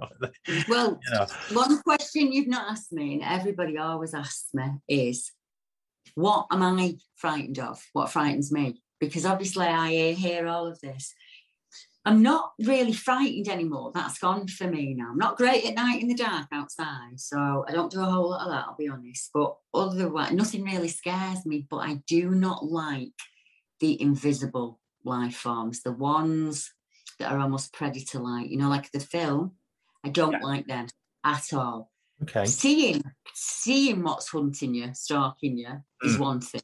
[0.69, 5.33] Well, you know, one question you've not asked me, and everybody always asks me, is
[6.15, 7.83] what am I frightened of?
[7.93, 8.83] What frightens me?
[9.01, 11.15] Because obviously I hear- all of this.
[12.05, 13.93] I'm not really frightened anymore.
[13.95, 15.11] That's gone for me now.
[15.11, 18.31] I'm not great at night in the dark outside, so I don't do a whole
[18.31, 19.31] lot of that, I'll be honest.
[19.35, 21.67] But otherwise, nothing really scares me.
[21.69, 23.13] But I do not like
[23.81, 26.73] the invisible life forms, the ones
[27.19, 29.53] that are almost predator like, you know, like the film.
[30.05, 30.87] I don't like them
[31.25, 31.91] at all.
[32.23, 32.45] Okay.
[32.47, 33.03] Seeing
[33.35, 36.21] seeing what's hunting you, stalking you is Mm.
[36.21, 36.61] one thing.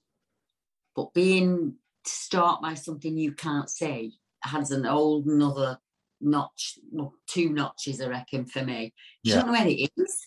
[0.97, 1.77] But being
[2.07, 5.79] stalked by something you can't see has an old another
[6.21, 8.93] notch, well, two notches, I reckon, for me.
[9.23, 10.27] You don't know where it is.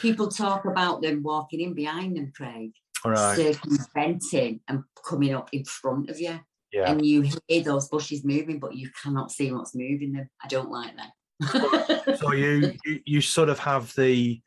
[0.00, 2.72] People talk about them walking in behind them, Craig,
[3.04, 3.36] All right.
[3.36, 6.38] circumventing and coming up in front of you.
[6.72, 6.90] Yeah.
[6.90, 10.28] And you hear those bushes moving, but you cannot see what's moving them.
[10.42, 12.18] I don't like that.
[12.18, 14.40] so you, you you sort of have the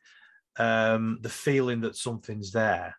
[0.60, 2.94] um the feeling that something's there.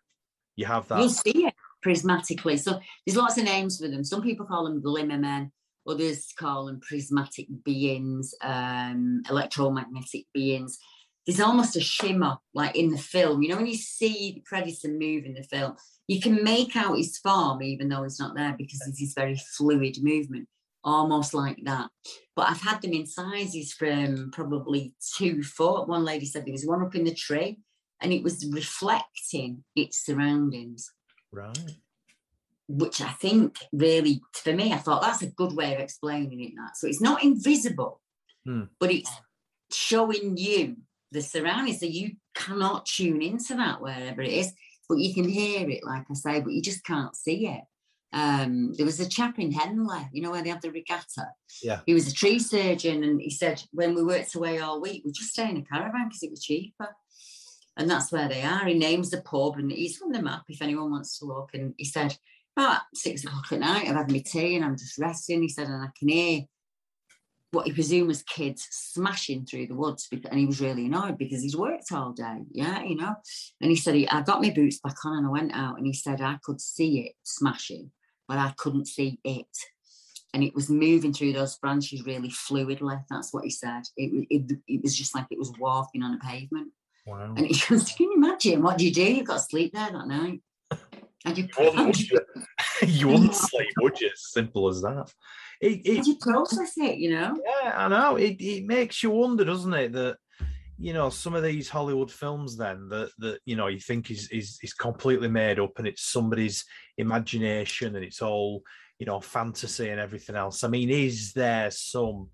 [0.56, 0.98] You have that.
[0.98, 1.54] You'll see it
[1.84, 2.58] prismatically.
[2.58, 4.04] So there's lots of names for them.
[4.04, 5.52] Some people call them glimmer men.
[5.86, 10.78] Others call them prismatic beings, um, electromagnetic beings.
[11.26, 13.42] There's almost a shimmer, like in the film.
[13.42, 16.96] You know, when you see the predator move in the film, you can make out
[16.96, 20.48] his form, even though he's not there, because it's this very fluid movement,
[20.84, 21.90] almost like that.
[22.34, 25.88] But I've had them in sizes from probably two foot.
[25.88, 27.58] One lady said there was one up in the tree,
[28.00, 30.90] and it was reflecting its surroundings
[31.32, 31.56] Right.
[32.68, 36.52] which I think really, for me, I thought that's a good way of explaining it.
[36.56, 38.00] That so it's not invisible,
[38.44, 38.64] Hmm.
[38.80, 39.10] but it's
[39.70, 40.76] showing you
[41.10, 44.52] the surroundings, so you cannot tune into that wherever it is,
[44.88, 47.62] but you can hear it, like I say, but you just can't see it.
[48.12, 51.28] Um, there was a chap in Henley, you know, where they have the regatta.
[51.62, 51.80] Yeah.
[51.86, 55.12] He was a tree surgeon, and he said when we worked away all week, we
[55.12, 56.88] just stay in a caravan because it was cheaper.
[57.78, 58.66] And that's where they are.
[58.66, 61.50] He names the pub, and he's on the map if anyone wants to look.
[61.54, 62.14] And he said,
[62.54, 65.40] about six o'clock at night, I've had my tea and I'm just resting.
[65.40, 66.42] He said, and I can hear
[67.52, 70.06] what he presumed was kids smashing through the woods.
[70.10, 72.40] bec- And he was really annoyed because he's worked all day.
[72.50, 73.14] Yeah, you know.
[73.60, 75.92] And he said, I got my boots back on and I went out, and he
[75.94, 77.90] said, I could see it smashing,
[78.28, 79.46] but I couldn't see it.
[80.34, 83.04] And it was moving through those branches really fluidly.
[83.10, 83.82] That's what he said.
[83.96, 86.72] It, it, it was just like it was walking on a pavement.
[87.06, 87.34] Wow.
[87.36, 88.62] And he goes, Can you imagine?
[88.62, 89.02] What do you do?
[89.02, 90.40] You've got to sleep there that night.
[91.24, 92.00] And you, You wouldn't,
[92.86, 94.10] you wouldn't sleep, would you?
[94.14, 95.12] Simple as that.
[95.60, 97.40] It, it, you process it, you know?
[97.62, 98.16] yeah, I know.
[98.16, 99.92] It it makes you wonder, doesn't it?
[99.92, 100.16] That
[100.82, 104.28] you know some of these Hollywood films, then that that you know you think is
[104.30, 106.64] is is completely made up, and it's somebody's
[106.98, 108.62] imagination, and it's all
[108.98, 110.64] you know fantasy and everything else.
[110.64, 112.30] I mean, is there some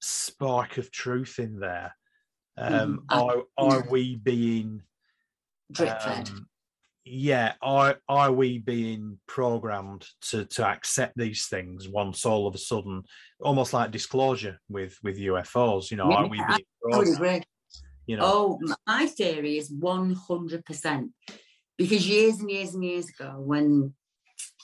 [0.00, 1.96] spark of truth in there?
[2.58, 4.82] Um, Mm, are are we being
[5.72, 6.46] Drip um,
[7.06, 12.58] yeah are are we being programmed to to accept these things once all of a
[12.58, 13.02] sudden
[13.40, 17.46] almost like disclosure with with ufos you know are we being programmed,
[18.06, 21.10] you know Oh, my theory is 100%.
[21.78, 23.94] Because years and years and years ago, when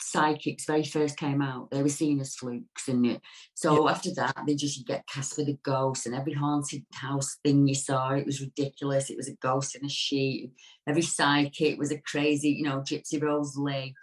[0.03, 2.88] psychics very first came out, they were seen as flukes.
[2.88, 3.20] And it-
[3.55, 7.66] so after that, they just get cast with a ghost, and every haunted house thing
[7.66, 9.11] you saw, it was ridiculous.
[9.11, 10.53] It was a ghost in a sheet.
[10.86, 13.94] Every psychic was a crazy, you know, Gypsy Rose Lee.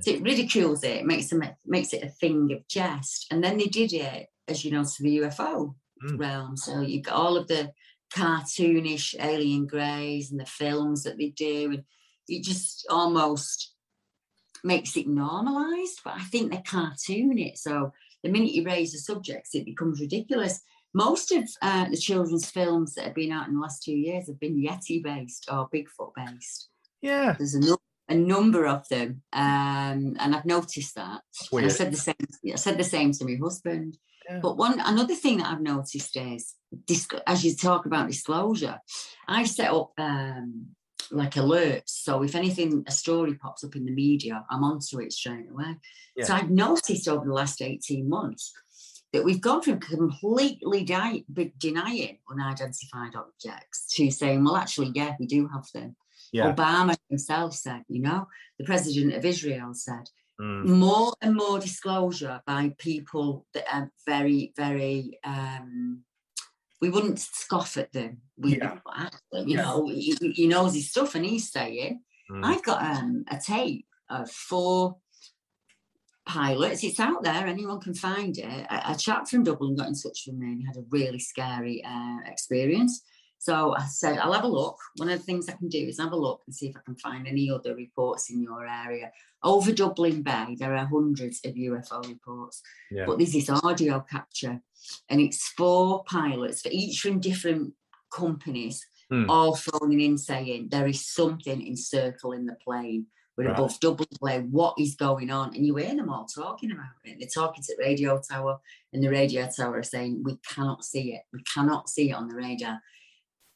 [0.00, 3.26] So it ridicules it, makes them makes it a thing of jest.
[3.30, 6.18] And then they did it, as you know, to the UFO Mm.
[6.18, 6.56] realm.
[6.56, 7.72] So you got all of the
[8.14, 11.84] cartoonish alien greys and the films that they do, and
[12.28, 13.71] it just almost
[14.64, 16.00] makes it normalized.
[16.04, 17.58] But I think they cartoon it.
[17.58, 17.92] So
[18.22, 20.60] the minute you raise the subjects, it becomes ridiculous.
[20.94, 24.26] Most of uh, the children's films that have been out in the last two years
[24.26, 26.68] have been Yeti based or Bigfoot based.
[27.00, 27.76] yeah There's a, nu-
[28.08, 31.22] a number of them, um, and I've noticed that.
[31.64, 32.14] I said the same.
[32.52, 33.96] I said the same to my husband.
[34.40, 36.54] But one another thing that I've noticed is,
[37.26, 38.78] as you talk about disclosure,
[39.26, 40.68] I set up um,
[41.10, 41.90] like alerts.
[41.90, 45.76] So if anything, a story pops up in the media, I'm onto it straight away.
[46.16, 46.24] Yeah.
[46.24, 48.52] So I've noticed over the last 18 months
[49.12, 51.24] that we've gone from completely di-
[51.58, 55.96] denying unidentified objects to saying, well, actually, yeah, we do have them.
[56.32, 56.52] Yeah.
[56.52, 58.26] Obama himself said, you know,
[58.58, 60.08] the president of Israel said,
[60.40, 60.64] Mm.
[60.64, 65.18] more and more disclosure by people that are very, very.
[65.24, 66.04] Um,
[66.82, 68.18] we wouldn't scoff at them.
[68.36, 68.78] We, Yeah.
[69.46, 72.44] you know, he, he knows his stuff, and he's saying, Mm.
[72.44, 74.96] "I've got um, a tape of four
[76.26, 76.84] pilots.
[76.84, 77.46] It's out there.
[77.46, 78.44] Anyone can find it.
[78.44, 81.18] A, a chap from Dublin got in touch with me, and he had a really
[81.18, 83.02] scary uh, experience."
[83.42, 84.78] So I said, I'll have a look.
[84.98, 86.80] One of the things I can do is have a look and see if I
[86.84, 89.10] can find any other reports in your area.
[89.42, 92.62] Over Dublin Bay, there are hundreds of UFO reports,
[92.92, 93.04] Yeah.
[93.04, 94.62] but there's this audio capture,
[95.08, 97.74] and it's four pilots, for each from different
[98.14, 99.28] companies, Hmm.
[99.28, 103.08] all phoning in saying there is something encircling the plane.
[103.36, 103.58] We're Right.
[103.58, 104.38] above Dublin Bay.
[104.42, 105.52] What is going on?
[105.56, 107.18] And you hear them all talking about it.
[107.18, 108.60] They're talking to the radio tower,
[108.92, 111.22] and the radio tower are saying, We cannot see it.
[111.32, 112.80] We cannot see it on the radar.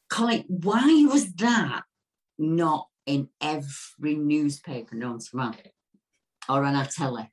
[0.08, 1.82] Colin, why was that
[2.38, 5.56] not in every newspaper known to man
[6.48, 7.28] or on our telly?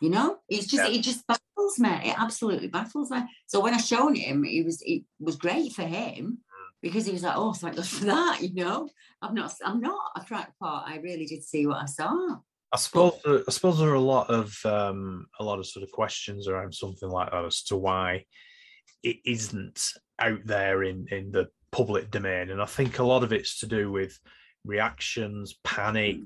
[0.00, 1.90] You know, it's just it just baffles me.
[1.90, 3.22] It absolutely baffles me.
[3.46, 6.38] So when I shown him, it was it was great for him
[6.80, 8.88] because he was like, "Oh, thank God for that." You know,
[9.20, 10.84] I'm not I'm not a crackpot.
[10.88, 12.36] I really did see what I saw.
[12.72, 15.82] I suppose there- I suppose there are a lot of um, a lot of sort
[15.82, 18.24] of questions around something like that as to why
[19.02, 19.82] it isn't
[20.18, 23.66] out there in in the public domain, and I think a lot of it's to
[23.66, 24.18] do with
[24.64, 26.18] reactions, panic.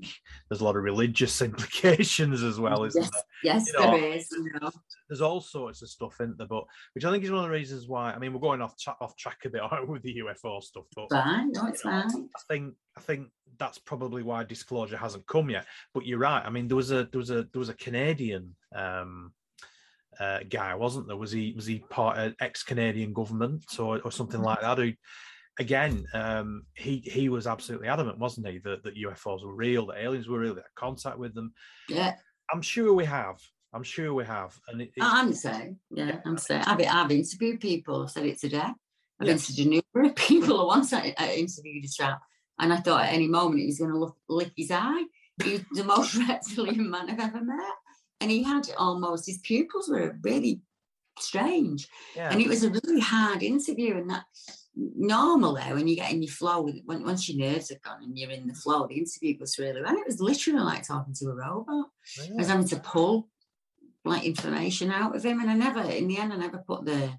[0.49, 3.23] There's a lot of religious implications as well, isn't Yes, there?
[3.43, 4.27] yes, You know, there is.
[4.31, 4.71] You know.
[5.09, 6.63] There's all sorts of stuff in there, but
[6.93, 8.11] which I think is one of the reasons why.
[8.11, 11.09] I mean, we're going off tra- off track a bit with the UFO stuff, but
[11.11, 12.07] Fine, no, it's fine.
[12.09, 15.65] I think I think that's probably why disclosure hasn't come yet.
[15.93, 16.43] But you're right.
[16.45, 19.31] I mean, there was a there was a there was a Canadian um,
[20.19, 21.17] uh, guy, wasn't there?
[21.17, 24.77] Was he was he part of ex-Canadian government or or something like that?
[24.77, 24.93] Who,
[25.59, 29.97] again, um, he he was absolutely adamant, wasn't he, that that UFOs were real, that
[29.97, 31.53] aliens were real, they had contact with them.
[31.89, 32.15] Yeah.
[32.51, 33.39] I'm sure we have.
[33.73, 36.63] I'm sure we have, and it, I'm saying, yeah, I'm saying.
[36.65, 38.07] I've, I've interviewed people.
[38.07, 38.69] Said it today.
[39.19, 40.67] I've interviewed a number of people.
[40.75, 42.21] Once I, I interviewed a chap,
[42.57, 45.03] and I thought at any moment he was going to look lick his eye.
[45.43, 47.73] He's the most reptilian man I've ever met,
[48.21, 50.61] and he had almost his pupils were really
[51.19, 52.29] strange, Yeah.
[52.31, 53.97] and it was a really hard interview.
[53.97, 54.25] And that
[54.75, 58.17] normally when you get in your flow, with- when once your nerves are gone and
[58.17, 59.95] you're in the flow, the interview goes really well.
[59.95, 61.87] It was literally like talking to a robot.
[62.29, 63.29] I was having to pull
[64.03, 67.17] like information out of him, and I never, in the end, I never put the.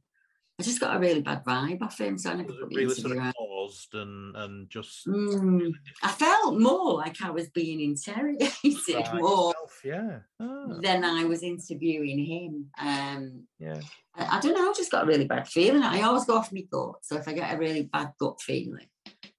[0.59, 2.83] I just got a really bad vibe off him, so I never put the really
[2.85, 3.35] interview sort of out.
[3.67, 8.53] Paused and and just Mm, I felt more like I was being interrogated
[8.95, 10.19] Right, more yourself, yeah.
[10.41, 12.67] Ah, than I was interviewing him.
[12.79, 13.81] Um, yeah.
[14.15, 14.71] I, I don't know.
[14.71, 15.83] I just got a really bad feeling.
[15.83, 16.97] I always go off my gut.
[17.03, 18.87] So if I get a really bad gut feeling,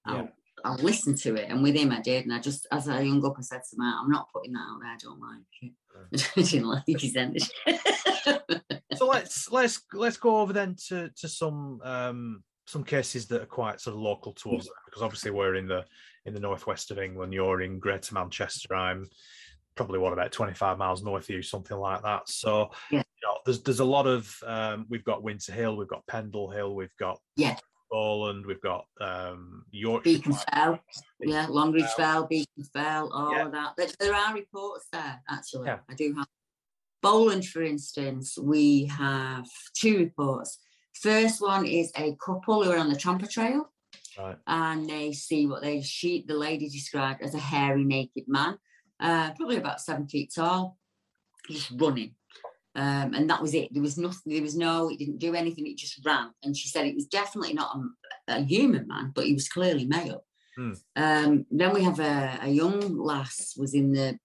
[0.04, 0.28] I'll,
[0.64, 1.50] I'll listen to it.
[1.50, 2.24] And with him, I did.
[2.24, 4.66] And I just, as I hung up, I said to him, I'm not putting that
[4.68, 4.92] out there.
[4.92, 5.72] I don't like it.
[6.36, 7.50] I didn't like his energy.
[8.94, 13.46] so let's let's let's go over then to to some um some cases that are
[13.46, 15.84] quite sort of local to us because obviously we're in the
[16.26, 17.32] in the northwest of England.
[17.32, 18.74] You're in Greater Manchester.
[18.74, 19.08] I'm
[19.74, 22.28] probably what about 25 miles north of you, something like that.
[22.28, 22.98] So Yeah.
[22.98, 26.50] you know, there's there's a lot of um, we've got Winter Hill, we've got Pendle
[26.50, 27.56] Hill, we've got Yeah.
[27.90, 30.02] We've got um, Yorkshire.
[30.18, 30.78] Beacon Fell,
[31.20, 31.96] yeah, Longridge Fell.
[31.96, 33.46] Fell, Beacon Fell, all Yeah.
[33.46, 33.72] of that.
[33.78, 35.68] There, there are reports there, actually.
[35.68, 35.78] Yeah.
[35.88, 36.26] I do have.
[37.00, 40.58] Bowland, for instance, we have two reports.
[41.02, 43.70] First one is a couple who are on the Tromper Trail
[44.18, 44.36] Right.
[44.48, 48.58] and they see what they she the lady described as a hairy naked man,
[48.98, 50.76] uh, probably about seven feet tall,
[51.48, 52.14] just running.
[52.74, 53.72] Um, and that was it.
[53.72, 54.32] There was nothing.
[54.32, 54.88] There was no.
[54.90, 55.66] It didn't do anything.
[55.66, 56.30] It just ran.
[56.42, 57.76] And she said it was definitely not
[58.28, 60.24] a, a human man, but he was clearly male.
[60.56, 60.72] Hmm.
[60.96, 64.18] Um, then we have a, a young lass was in the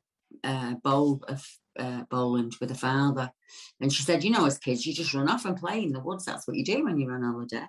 [0.44, 1.48] uh, bowl of
[1.78, 3.32] uh, Bowland with her father,
[3.80, 6.00] and she said, "You know, as kids, you just run off and play in the
[6.00, 6.26] woods.
[6.26, 7.66] That's what you do when you're on holiday."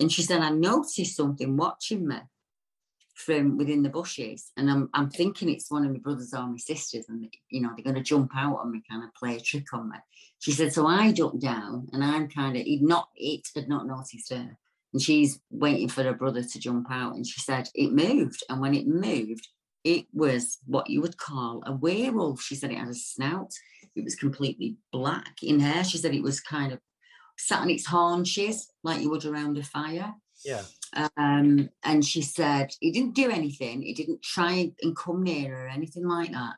[0.00, 2.18] And she said, "I noticed something watching me
[3.14, 6.56] from within the bushes, and I'm I'm thinking it's one of my brothers or my
[6.56, 9.40] sisters, and you know they're going to jump out on me, kind of play a
[9.40, 9.98] trick on me."
[10.38, 13.86] She said, "So I ducked down, and I'm kind of he'd not it had not
[13.86, 14.56] noticed her."
[14.92, 17.14] And she's waiting for her brother to jump out.
[17.14, 18.42] And she said it moved.
[18.48, 19.48] And when it moved,
[19.84, 22.42] it was what you would call a werewolf.
[22.42, 23.52] She said it had a snout.
[23.94, 25.84] it was completely black in hair.
[25.84, 26.80] She said it was kind of
[27.36, 30.14] sat on its haunches like you would around a fire.
[30.44, 30.62] Yeah.
[31.16, 33.82] Um, and she said it didn't do anything.
[33.82, 36.54] It didn't try and come near her or anything like that.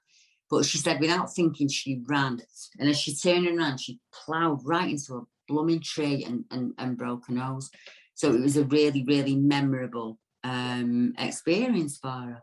[0.50, 2.40] But she said without thinking, she ran.
[2.78, 6.98] And as she turned around, she ploughed right into a blooming tree and, and, and
[6.98, 7.70] broke her nose.
[8.14, 12.42] So it was a really, really memorable um, experience for her.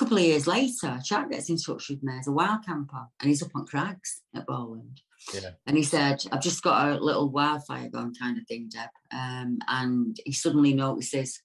[0.00, 3.06] A couple of years later, Jack gets in touch with me as a wild camper
[3.20, 5.02] and he's up on crags at Bowland.
[5.34, 5.50] Yeah.
[5.66, 8.88] And he said, I've just got a little wildfire going kind of thing, Deb.
[9.12, 11.42] Um, and he suddenly notices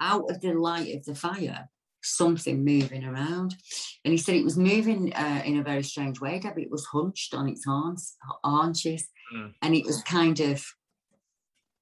[0.00, 1.68] out of the light of the fire,
[2.02, 3.54] something moving around.
[4.02, 6.56] And he said it was moving uh, in a very strange way, Deb.
[6.58, 9.52] It was hunched on its arms, haunches, Mm.
[9.60, 10.64] and it was kind of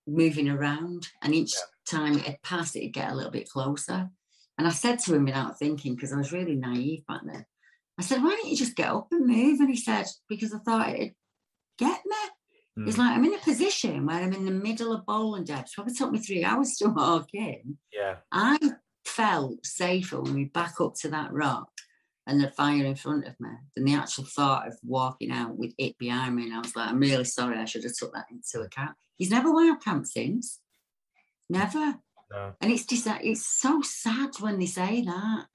[0.05, 1.07] moving around.
[1.23, 1.55] And each
[1.89, 4.11] time it passed, it'd get a little bit closer.
[4.59, 7.45] And I said to him without thinking, because I was really naive back then,
[7.99, 9.61] I said, why don't you just get up and move?
[9.61, 11.15] And he said, because I thought it'd
[11.79, 12.17] get me.
[12.87, 12.99] It's Mm.
[12.99, 15.75] like I'm in a position where I'm in the middle of Bowland depths.
[15.75, 17.79] Probably took me three hours to walk in.
[17.93, 18.17] Yeah.
[18.33, 18.59] I
[19.07, 21.69] felt safer when we back up to that rock
[22.27, 25.73] and the fire in front of me than the actual thought of walking out with
[25.79, 26.45] it behind me.
[26.45, 27.57] And I was like, I'm really sorry.
[27.57, 28.97] I should have took that into account.
[29.17, 30.61] He's never wild camped since.
[31.49, 31.95] Never.
[32.31, 32.53] No.
[32.61, 35.47] And it's just it's so sad when they say that.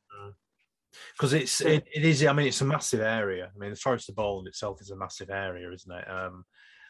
[1.17, 3.51] because it's it, it is i mean it's a massive area.
[3.53, 6.09] I mean the forest of Bowland itself is a massive area isn't it?
[6.09, 6.45] Um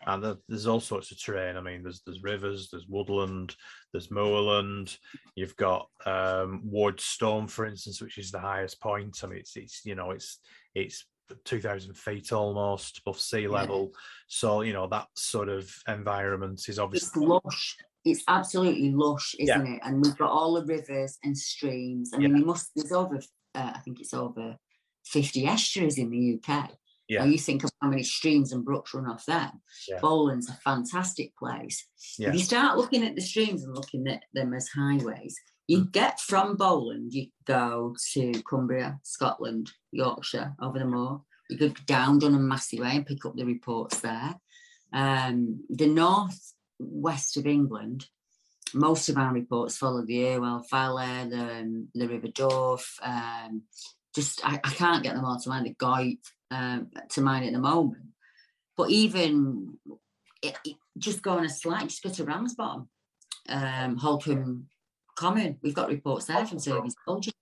[0.08, 1.58] and there- there's all sorts of terrain.
[1.58, 3.56] I mean there's there's rivers there's woodland
[3.92, 4.98] there's moorland.
[5.36, 9.20] You've got um ward stone for instance which is the highest point.
[9.24, 10.40] I mean it's it's you know it's
[10.76, 11.06] it's
[11.46, 13.94] 2000 feet almost above sea level.
[14.28, 17.78] So you know that sort of environment is It's obviously lush.
[18.04, 19.80] It's absolutely lush, isn't it?
[19.84, 22.12] And we've got all the rivers and streams.
[22.14, 22.72] I mean, you must.
[22.76, 23.20] There's over.
[23.54, 24.56] Uh, I think it's over
[25.06, 26.72] fifty estuaries in the UK.
[27.08, 27.20] Yeah.
[27.20, 29.52] Now you think of how many streams and brooks run off there.
[29.90, 30.00] Yeah.
[30.00, 31.86] Bowland's a fantastic place.
[32.18, 32.30] Yeah.
[32.30, 35.36] If you start looking at the streams and looking at them as highways,
[35.68, 41.22] you get from Bowland, you go to Cumbria, Scotland, Yorkshire, over the moor.
[41.50, 44.36] You go down Dunham Massey Way and pick up the reports there.
[44.94, 48.06] Um, the north west of England,
[48.74, 52.86] most of our reports follow the Irwell Valley, the, um, the River Dove.
[53.02, 53.64] Um,
[54.16, 55.66] just I, I can't get them all to mind.
[55.66, 56.18] The Goyt
[56.52, 58.04] um, to mind at the moment.
[58.78, 59.78] But even
[60.42, 62.90] it, it- just going a slight, just go to Ramsbottom,
[63.48, 64.68] um, Holcombe
[65.16, 65.58] Common.
[65.64, 67.34] We've got reports there from service soldiers.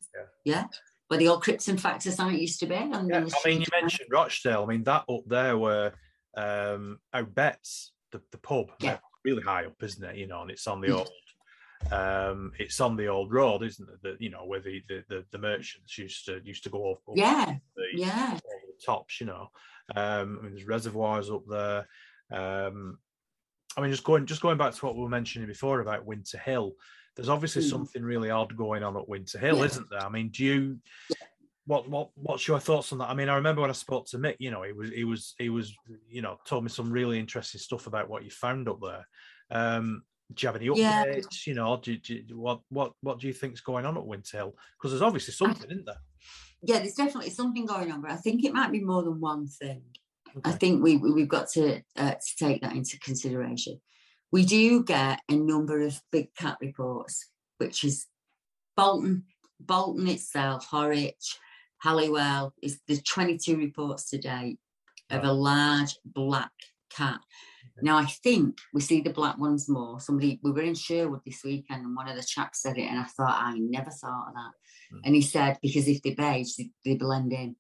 [0.45, 0.65] Yeah.
[1.07, 2.75] Where the old Crips and Factor site used to be.
[2.75, 4.63] on the I mean, you mentioned Rochdale.
[4.63, 5.93] I mean, that up there where
[6.37, 8.99] um, Owd Betts, the, the pub, Yeah.
[9.23, 10.15] Really high up, isn't it?
[10.15, 10.99] You know, and it's on the Mm.
[10.99, 14.01] old, um, it's on the old road, isn't it?
[14.03, 17.01] That you know where the, the, the, the merchants used to used to go up
[17.15, 18.39] Yeah, the, yeah.
[18.41, 19.19] the tops.
[19.19, 19.49] You know,
[19.95, 21.87] um, I mean, there's reservoirs up there.
[22.31, 22.99] Um,
[23.77, 26.37] I mean, just going just going back to what we were mentioning before about Winter
[26.37, 26.73] Hill.
[27.15, 27.69] There's obviously Mm.
[27.69, 29.65] something really odd going on at Winter Hill, Yeah.
[29.65, 30.05] isn't there?
[30.05, 30.79] I mean, do you?
[31.69, 33.11] What what what's your thoughts on that?
[33.11, 34.37] I mean, I remember when I spoke to Mick.
[34.39, 35.71] You know, he was he was he was
[36.09, 39.07] you know told me some really interesting stuff about what you found up there.
[39.51, 40.01] Um,
[40.33, 41.05] do you have any Yeah.
[41.05, 41.45] updates?
[41.45, 44.55] You know, do, do, what what what do you think's going on at Winter Hill?
[44.77, 46.01] Because there's obviously something, isn't there?
[46.63, 49.47] yeah, there's definitely something going on, but I think it might be more than one
[49.47, 49.83] thing.
[50.43, 53.79] I think we we- we've got to uh, to take that into consideration.
[54.31, 57.27] We do get a number of big cat reports,
[57.59, 58.07] which is
[58.75, 59.25] Bolton,
[59.59, 61.35] Bolton itself, Horwich,
[61.81, 62.53] Halliwell.
[62.61, 64.59] Is there's 22 reports to date
[65.09, 66.51] of a large black
[66.89, 67.19] cat.
[67.81, 69.99] Now I think we see the black ones more.
[69.99, 72.99] Somebody we were in Sherwood this weekend, and one of the chaps said it, and
[72.99, 74.51] I thought I never thought of that.
[74.91, 74.99] Hmm.
[75.05, 77.55] And he said because if they beige, they, they blend in.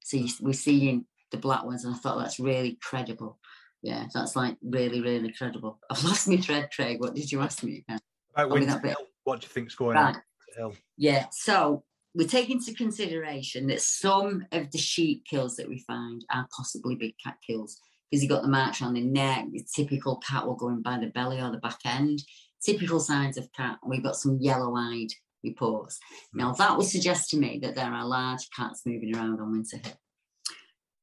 [0.00, 3.38] So you, we're seeing the black ones, and I thought that's really credible.
[3.82, 5.78] Yeah, that's like really, really credible.
[5.90, 7.00] I've lost my thread, Craig.
[7.00, 8.00] What did you ask me again?
[8.34, 8.80] About Winter.
[8.82, 10.04] Hill, what do you think's going on?
[10.04, 10.14] Right.
[10.14, 10.22] Winter
[10.56, 10.74] Hill?
[10.96, 11.84] Yeah, so
[12.18, 16.96] we take into consideration that some of the sheep kills that we find are possibly
[16.96, 20.56] big cat kills because you got the march on the neck, the typical cat will
[20.56, 22.20] go in by the belly or the back end,
[22.60, 23.78] typical signs of cat.
[23.80, 25.10] And we've got some yellow-eyed
[25.44, 26.00] reports.
[26.32, 26.38] Hmm.
[26.40, 29.76] Now that would suggest to me that there are large cats moving around on Winter
[29.76, 30.00] Hill.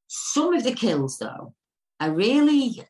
[0.07, 1.53] Some of the kills, though,
[2.01, 2.83] are really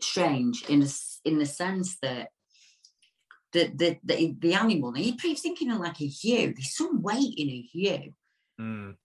[0.00, 0.84] strange in
[1.24, 2.30] in the sense that
[3.52, 7.02] the, the, the, the animal, now you're pretty thinking of like a ewe, there's some
[7.02, 8.12] weight in a ewe,
[8.60, 8.96] Mm,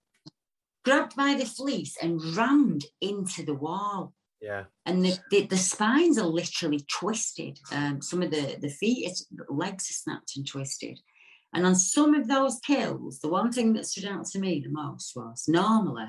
[0.84, 4.12] grabbed by the fleece and rammed into the wall.
[4.40, 4.64] yeah.
[4.86, 7.58] And the, the, the spines are literally twisted.
[7.72, 11.00] Um, some of the, the feet, it's, legs are snapped and twisted.
[11.54, 14.68] And on some of those kills, the one thing that stood out to me the
[14.70, 16.06] most was normally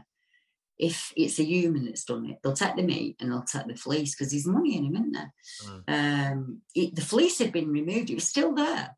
[0.79, 3.75] if it's a human that's done it, they'll take the meat and they'll take the
[3.75, 5.33] fleece because there's money in them, isn't there?
[5.87, 8.95] Um, it, the fleece had been removed; it was still there,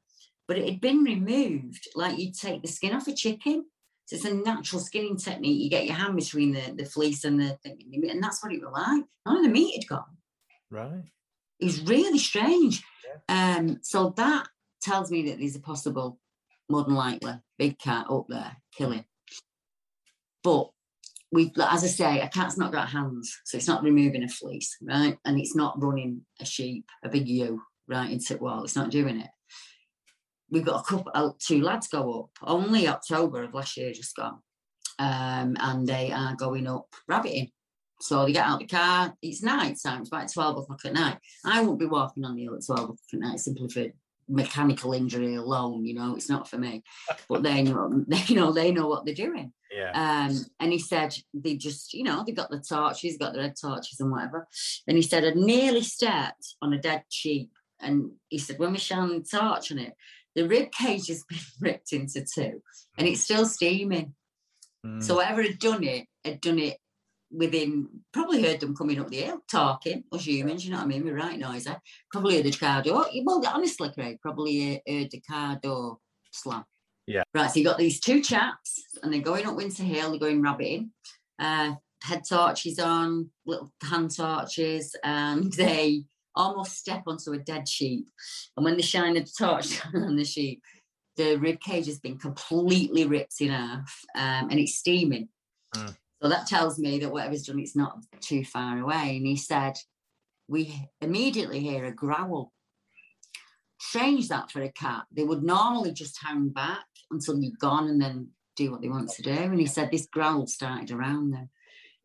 [0.48, 3.66] but it had been removed like you'd take the skin off a chicken.
[4.06, 5.62] So it's a natural skinning technique.
[5.62, 7.80] You get your hand between the, the fleece and the thing,
[8.10, 9.06] and that's what it was like.
[9.26, 10.18] None of the meat had gone.
[10.70, 11.04] Right.
[11.60, 12.84] It was really strange.
[13.28, 14.48] Um, so that
[14.82, 16.20] tells me that there's a possible,
[16.70, 19.06] more than likely, big cat up there killing.
[20.44, 20.72] But
[21.32, 24.76] we, as I say, a cat's not got hands, so it's not removing a fleece,
[24.82, 25.18] right?
[25.26, 28.64] And it's not running a sheep, a big ewe, right into the wall.
[28.64, 29.30] It's not doing it.
[30.50, 32.30] We've got a couple, uh, two lads go up.
[32.44, 34.40] Only October of last year just gone,
[35.00, 37.52] um, and they are going up rabbiting.
[38.02, 39.14] So they get out the car.
[39.22, 40.02] It's night time.
[40.02, 41.18] It's about twelve o'clock at night.
[41.46, 43.86] I won't be walking on the hill at twelve o'clock at night simply for
[44.32, 45.86] mechanical injury alone.
[45.86, 46.84] You know, it's not for me.
[47.30, 49.54] But they know, they, you know, they know what they're doing.
[49.72, 49.92] Yeah.
[49.94, 53.56] Um, and he said they just, you know, they got the torches, got the red
[53.60, 54.48] torches and whatever.
[54.88, 57.52] And he said, I nearly stepped on a dead sheep.
[57.80, 59.94] And he said, when we shone the torch on it,
[60.36, 62.62] the rib cage has been ripped into two
[62.98, 64.14] and it's still steaming.
[64.86, 65.02] Mm.
[65.02, 66.78] So whoever had done it had done it
[67.32, 70.88] within, probably heard them coming up the hill talking, us humans, you know what I
[70.88, 71.06] mean?
[71.06, 71.72] We're right noisy.
[72.12, 73.08] Probably heard the car door.
[73.24, 75.98] Well, honestly, Craig, probably heard the car door
[76.32, 76.66] slam.
[77.08, 77.24] Yeah.
[77.34, 80.42] Right, so you got these two chaps, and they're going up Winter Hill, they're going
[80.42, 80.92] rabbiting,
[81.40, 81.74] uh,
[82.04, 86.06] head torches on, little hand torches, and they
[86.36, 88.08] almost step onto a dead sheep.
[88.56, 90.62] And when they shine the torch on the sheep,
[91.18, 95.30] the rib cage has been completely ripped in half, um, and it's steaming.
[95.76, 95.96] Mm.
[96.22, 99.18] So that tells me that whatever's done, it's not too far away.
[99.18, 99.74] And he said,
[100.48, 102.52] we immediately hear a growl.
[103.80, 105.06] Strange that for a cat.
[105.12, 109.10] They would normally just hang back until you've gone and then do what they want
[109.12, 109.32] to do.
[109.32, 111.50] And he said this growl started around them.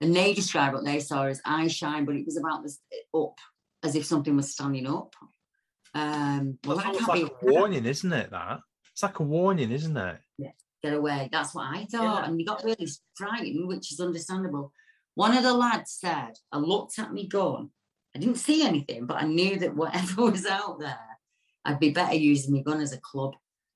[0.01, 2.79] And they described what they saw as eye shine, but it was about this
[3.15, 3.39] up,
[3.83, 5.15] as if something was standing up.
[5.95, 8.31] Um, well, That's that can't like be a warning, isn't it?
[8.31, 8.61] That
[8.93, 10.19] it's like a warning, isn't it?
[10.39, 10.51] Yeah,
[10.87, 11.29] get away.
[11.33, 12.27] That's what I thought.
[12.27, 14.73] And we got really frightened, which is understandable.
[15.15, 17.71] One of the lads said, I looked at me gun.
[18.15, 20.99] I didn't see anything, but I knew that whatever was out there,
[21.65, 23.35] I'd be better using my gun as a club.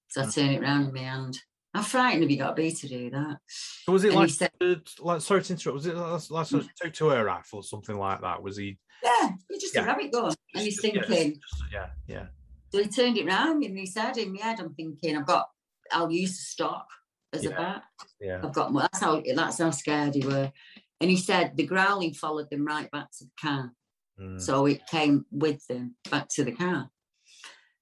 [0.08, 1.38] So I turned it round in my hand.
[1.72, 3.38] How frightened have you got to be to do that?
[3.46, 5.74] So was it And like, said- uh, like sorry to interrupt?
[5.74, 8.42] Was it like, like a two to air rifle or something like that?
[8.42, 8.78] Was he?
[9.04, 9.82] Yeah, you're just Yeah.
[9.84, 10.34] a rabbit gun.
[10.54, 11.40] And he's Yeah, thinking,
[11.72, 12.26] Yeah, yeah.
[12.72, 15.46] so he turned it round and he said in my head, I'm thinking, I've got,
[15.92, 16.86] I'll use the stock
[17.32, 17.82] as a bat.
[18.20, 18.40] Yeah.
[18.42, 18.82] I've got, more.
[18.82, 20.52] that's how, that's how scared he were.
[21.00, 23.72] And he said the growling followed them right back to the car.
[24.20, 24.40] Mm.
[24.40, 26.90] So it came with them back to the car.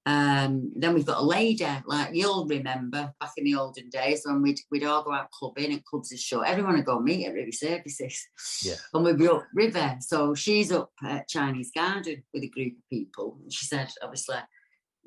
[0.05, 4.41] Um, then we've got a lady, like you'll remember back in the olden days when
[4.41, 6.47] we'd, we'd all go out clubbing and clubs are shut.
[6.47, 8.27] Everyone would go meet at River Services.
[8.63, 8.75] Yeah.
[8.93, 9.97] And we'd be up River.
[9.99, 13.37] So she's up at Chinese Garden with a group of people.
[13.43, 14.37] And she said, obviously,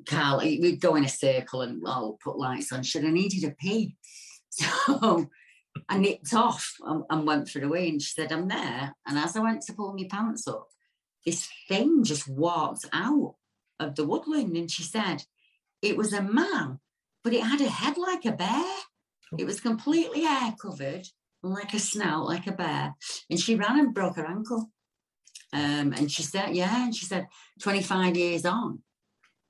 [0.07, 2.83] Carl, we'd go in a circle and all put lights on.
[2.83, 3.97] She said, I needed a pee.
[4.55, 5.29] So
[5.89, 7.89] I nipped off and, and went for the wee.
[7.89, 8.95] And she said, I'm there.
[9.07, 10.67] And as I went to pull my pants up,
[11.25, 13.35] this thing just walked out
[13.79, 14.55] of the woodland.
[14.55, 15.23] And she said,
[15.81, 16.79] it was a man,
[17.23, 18.75] but it had a head like a bear.
[19.37, 21.07] It was completely hair covered,
[21.41, 22.95] like a snout, like a bear.
[23.29, 24.69] And she ran and broke her ankle.
[25.51, 27.27] Um, and she said, yeah, and she said,
[27.61, 28.81] 25 years on,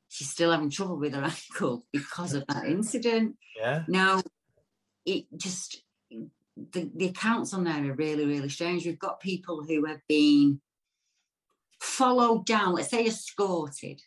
[0.10, 3.38] she's still having trouble with her ankle because of that incident.
[3.58, 3.84] Yeah.
[3.88, 4.22] Now,
[5.06, 5.84] it just
[6.72, 8.86] the, the accounts on there are really, really strange.
[8.86, 10.62] We've got people who have been
[11.82, 14.02] followed down, let's say escorted.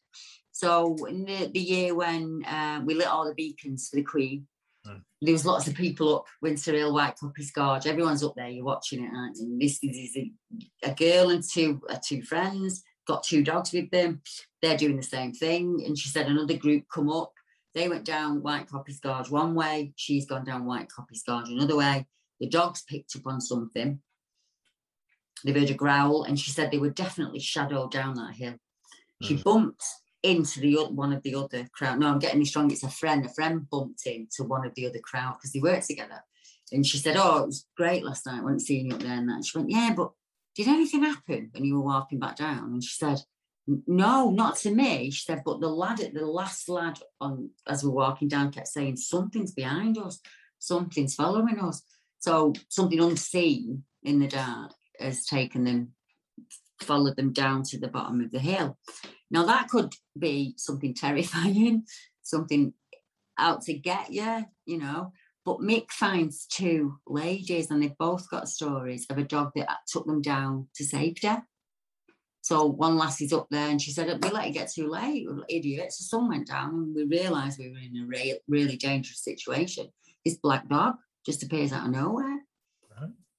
[0.53, 4.47] So in the, the year when uh, we lit all the beacons for the Queen,
[4.86, 5.03] Mm.
[5.20, 7.86] there was lots of people up Winter Hill, White Coppice Gorge.
[7.86, 8.49] Everyone's up there.
[8.49, 9.47] You're watching it, aren't you?
[9.47, 10.32] And this, this is a,
[10.90, 12.82] a girl and two uh, two friends.
[13.07, 14.20] Got two dogs with them.
[14.62, 15.82] They're doing the same thing.
[15.86, 17.32] And she said another group come up.
[17.76, 19.92] They went down White Coppice Gorge one way.
[19.96, 22.06] She's gone down White Coppice Gorge another way.
[22.40, 24.00] The dogs picked up on something.
[25.44, 28.54] They've heard a growl, and she said they were definitely shadowed down that hill.
[29.22, 29.44] She Mm.
[29.44, 29.84] bumped
[30.22, 31.98] into the one of the other crowd.
[31.98, 32.70] No, I'm getting this wrong.
[32.70, 33.26] It's a friend.
[33.26, 36.24] A friend bumped into one of the other crowd because they worked together.
[36.72, 38.40] And she said, "Oh, it was great last night.
[38.40, 39.44] I wasn't seeing you up there." And that.
[39.44, 40.12] She went, "Yeah, but
[40.54, 43.24] did anything happen when you were walking back down?" And she said, "N-
[43.66, 47.82] "No, not to me." She said, "But the lad, at the last lad on as
[47.82, 50.20] we we're walking down, kept saying something's behind us,
[50.58, 51.82] something's following us.
[52.18, 55.92] So something unseen in the dark has taken them,
[56.80, 58.78] followed them down to the bottom of the hill."
[59.30, 61.84] Now that could be something terrifying,
[62.22, 62.72] something
[63.38, 65.12] out to get you, you know.
[65.44, 70.06] But Mick finds two ladies, and they've both got stories of a dog that took
[70.06, 71.30] them down to safety.
[72.47, 75.90] So one lassie's up there, and she said, "We let it get too late, idiot."
[75.90, 79.88] So sun went down, and we realised we were in a re- really dangerous situation.
[80.24, 80.94] This black dog
[81.24, 82.44] just appears out of nowhere.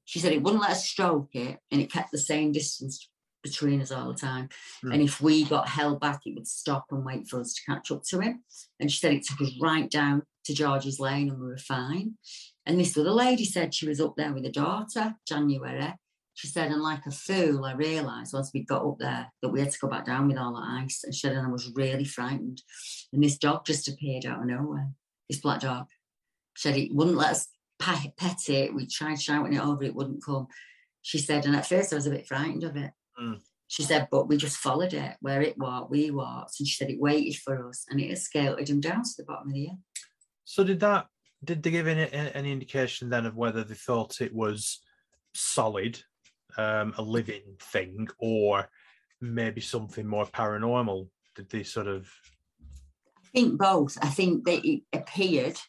[0.03, 3.09] She said it wouldn't let us stroke it, and it kept the same distance
[3.43, 4.49] between us all the time.
[4.81, 4.91] Hmm.
[4.91, 7.89] And if we got held back, it would stop and wait for us to catch
[7.91, 8.43] up to him.
[8.81, 12.17] And she said it took us right down to George's Lane, and we were fine.
[12.65, 15.93] And this other lady said she was up there with her daughter, January.
[16.37, 19.59] She said, and like a fool, I realised once we got up there that we
[19.59, 21.01] had to go back down with all the ice.
[21.03, 22.61] And she said, and I was really frightened.
[23.11, 24.91] And this dog just appeared out of nowhere,
[25.27, 25.87] this black dog.
[26.55, 27.47] She said it wouldn't let us
[27.79, 28.13] pet,
[28.49, 28.75] it.
[28.75, 30.45] We tried shouting it over, it wouldn't come.
[31.01, 32.91] She said, and at first I was a bit frightened of it.
[33.19, 33.39] Mm.
[33.65, 36.59] She said, but we just followed it where it walked, we walked.
[36.59, 39.47] And she said it waited for us and it escalated him down to the bottom
[39.47, 39.79] of the hill.
[40.43, 41.07] So did that?
[41.43, 44.81] Did they give any any indication then of whether they thought it was
[45.33, 46.03] solid,
[46.57, 48.69] um, a living thing, or
[49.21, 51.07] maybe something more paranormal?
[51.35, 52.09] Did they sort of?
[53.17, 53.97] I think both.
[54.01, 55.59] I think that it appeared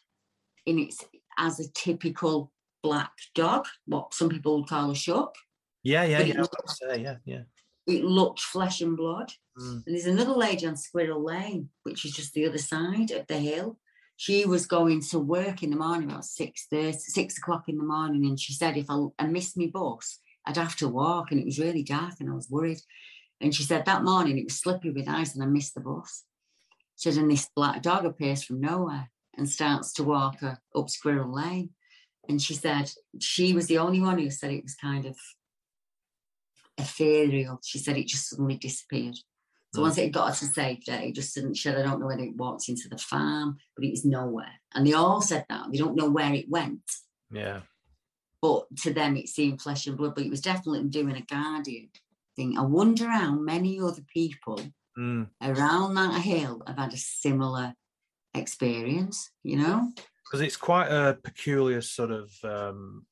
[0.65, 1.03] in its
[1.37, 2.51] as a typical
[2.83, 5.35] black dog, what some people would call a shuck.
[5.83, 6.41] Yeah, yeah, But yeah.
[6.41, 7.41] Looked- say, yeah, yeah.
[7.87, 9.31] It looked flesh and blood.
[9.57, 9.83] Mm.
[9.85, 13.37] And there's another lady on Squirrel Lane, which is just the other side of the
[13.37, 13.79] hill.
[14.15, 17.83] She was going to work in the morning about six thirty, six o'clock in the
[17.83, 20.19] morning, and she said if I, I missed my bus,
[20.49, 22.79] I'd have to walk, and it was really dark, and I was worried.
[23.39, 26.23] And she said that morning it was slippery with ice, and I missed the bus.
[26.97, 30.89] She said, and this black dog appears from nowhere and starts to walk her up
[30.89, 31.69] Squirrel Lane.
[32.27, 35.15] And she said she was the only one who said it was kind of
[36.77, 37.59] ethereal.
[37.63, 39.17] She said it just suddenly disappeared.
[39.73, 39.83] So Mm.
[39.83, 41.77] once it got us to safety, it just didn't shed.
[41.77, 44.53] I don't know whether it walked into the farm, but it was nowhere.
[44.73, 45.71] And they all said that.
[45.71, 46.81] They don't know where it went.
[47.31, 47.61] Yeah.
[48.41, 50.15] But to them, it seemed flesh and blood.
[50.15, 51.89] But it was definitely doing a guardian
[52.35, 52.57] thing.
[52.57, 54.61] I wonder how many other people
[54.97, 55.29] Mm.
[55.41, 57.73] around that hill have had a similar
[58.33, 59.91] experience, you know?
[60.29, 63.05] because it's quite a peculiar sort of um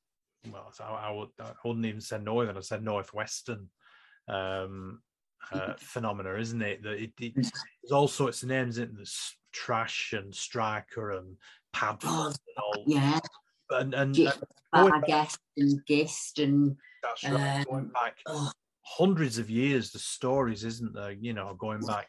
[0.52, 3.68] well I, I would I wouldn't even say northern I said northwestern
[4.28, 5.02] um
[5.50, 10.12] uh, phenomena isn't it that it, it, there's all sorts of names in there's trash
[10.12, 11.36] and skriker and
[11.74, 13.18] padfoot Oh, and all Yeah.
[13.70, 14.34] And and, Gi- and
[14.74, 18.50] going I guess and gist and that's right going um, back oh,
[18.82, 22.08] hundreds of years the stories isn't there you know going back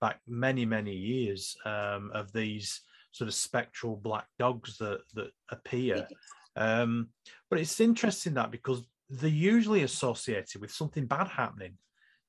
[0.00, 2.80] back many many years um of these
[3.12, 6.06] sort of spectral black dogs that that appear
[6.56, 7.08] um
[7.50, 11.76] but it's interesting that because they're usually associated with something bad happening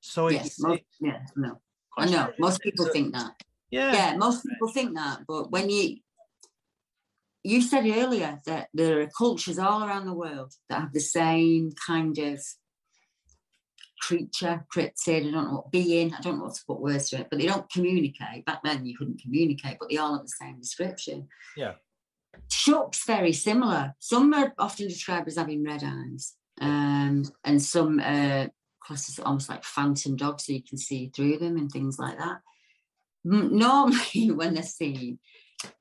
[0.00, 1.60] so yes, it's, most, it- yeah, no.
[1.96, 2.30] I know.
[2.38, 3.32] Most people think that.
[3.70, 5.20] yeah Yeah, most people think that.
[5.26, 5.96] But when you
[7.44, 11.72] you said earlier that there are cultures all around the world that have the same
[11.86, 12.42] kind of
[14.00, 17.20] creature, cryptid, I don't know what being, I don't know what to put words to
[17.20, 18.44] it, but they don't communicate.
[18.44, 21.28] Back then you couldn't communicate, but they all have the same description.
[21.56, 21.74] yeah
[22.50, 23.94] Shuck's very similar.
[23.98, 28.46] Some are often described as having red eyes, um, and some uh,
[28.80, 32.40] classes almost like phantom dogs, so you can see through them and things like that.
[33.24, 35.18] Normally, when they're seen,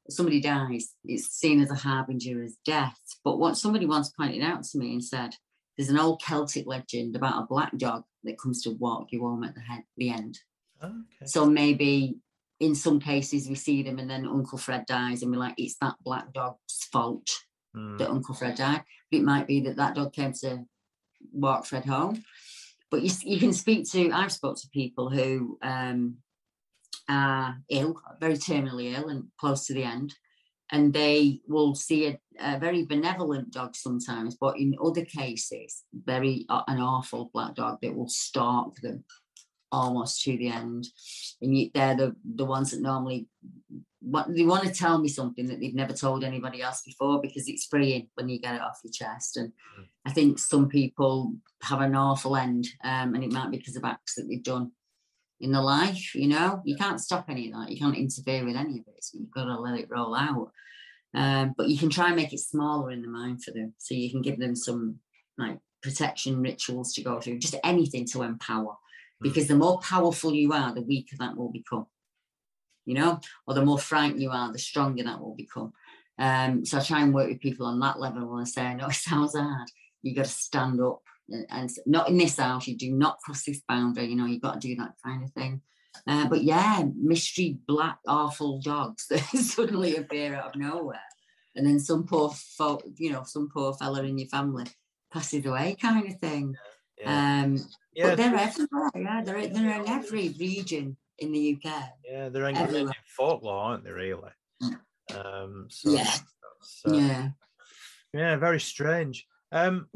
[0.09, 2.99] somebody dies, it's seen as a harbinger of death.
[3.23, 5.35] But what somebody once pointed out to me and said,
[5.77, 9.43] there's an old Celtic legend about a black dog that comes to walk you home
[9.43, 10.39] at the, head, the end.
[10.83, 12.17] okay So maybe
[12.59, 15.75] in some cases we see them and then Uncle Fred dies and we're like, it's
[15.81, 17.29] that black dog's fault
[17.75, 17.97] Mm.
[17.97, 18.83] that Uncle Fred died.
[19.09, 20.63] But it might be that that dog came to
[21.31, 22.23] walk Fred home.
[22.91, 26.17] But you, you can speak to, I've spoke to people who um,
[27.09, 30.13] are ill, very terminally ill and close to the end.
[30.71, 36.45] And they will see a, a very benevolent dog sometimes, but in other cases, very
[36.49, 39.03] uh, an awful black dog that will stalk them
[39.71, 40.87] almost to the end.
[41.41, 43.27] And you, they're the, the ones that normally
[44.03, 47.47] what they want to tell me something that they've never told anybody else before because
[47.47, 49.37] it's freeing when you get it off your chest.
[49.37, 49.53] And
[50.05, 53.85] I think some people have an awful end, um, and it might be because of
[53.85, 54.71] acts that they've done
[55.43, 56.15] in their life.
[56.15, 57.71] You know, you can't stop any of that.
[57.71, 59.03] You can't interfere with any of it.
[59.03, 60.51] So you've got to let it roll out.
[61.13, 63.93] Um, but you can try and make it smaller in the mind for them, so
[63.93, 64.95] you can give them some
[65.37, 68.75] like protection rituals to go through, just anything to empower.
[69.21, 71.85] Because the more powerful you are, the weaker that will become
[72.85, 75.73] you know, or the more frightened you are, the stronger that will become.
[76.19, 78.73] Um, so I try and work with people on that level when I say, I
[78.73, 79.69] know it sounds hard.
[80.01, 81.01] You got to stand up
[81.49, 84.61] and, not in this house, you do not cross this boundary, you know, you've got
[84.61, 85.61] to do that kind of thing.
[86.07, 90.99] Uh, but yeah, mystery black awful dogs that suddenly appear out of nowhere.
[91.55, 94.65] and then some poor folk, you know, some poor fella in your family
[95.11, 96.55] passes away, kind of thing.
[96.99, 97.43] Yeah.
[97.43, 97.57] Um,
[97.95, 98.89] Yeah, but they're everywhere.
[98.95, 101.71] Yeah, they're they're in every region in the UK.
[102.09, 102.93] Yeah, they're in Everywhere.
[103.15, 103.91] folklore, aren't they?
[103.91, 104.31] Really.
[105.13, 106.03] Um, so Yeah.
[106.05, 107.29] that's, uh, Yeah.
[108.13, 109.27] yeah, very strange.
[109.51, 109.87] Um,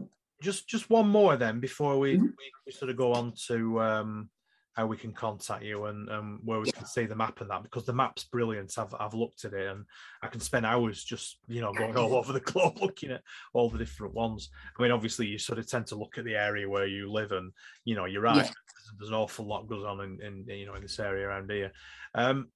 [0.42, 2.26] just just one more then before we, Mm-hmm.
[2.26, 4.30] we, we sort of go on to um,
[4.78, 7.64] how we can contact you and um, where we can see the map and that
[7.64, 8.78] because the map's brilliant.
[8.78, 9.86] I've I've looked at it and
[10.22, 13.24] I can spend hours just you know going all over the globe looking at
[13.54, 14.50] all the different ones.
[14.78, 17.32] I mean, obviously you sort of tend to look at the area where you live
[17.32, 17.52] and
[17.86, 18.46] you know you're right.
[18.46, 18.52] Yeah.
[19.00, 21.72] There's, an awful lot goes on in, in you know in this area around here.
[22.14, 22.50] Um,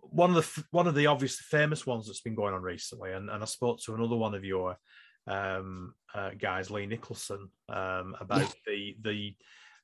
[0.00, 3.28] one of the one of the obviously famous ones that's been going on recently, and,
[3.28, 4.78] and I spoke to another one of your
[5.26, 9.34] um, uh, guys, Lee Nicholson, um, about the the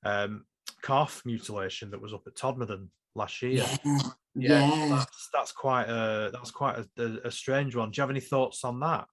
[0.05, 0.45] um,
[0.83, 3.65] calf mutilation that was up at Todmorden last year.
[3.85, 3.99] Yeah.
[4.35, 4.87] Yeah.
[4.89, 7.91] That's, that's quite a that's quite a, a, a strange one.
[7.91, 9.07] Do you have any thoughts on that?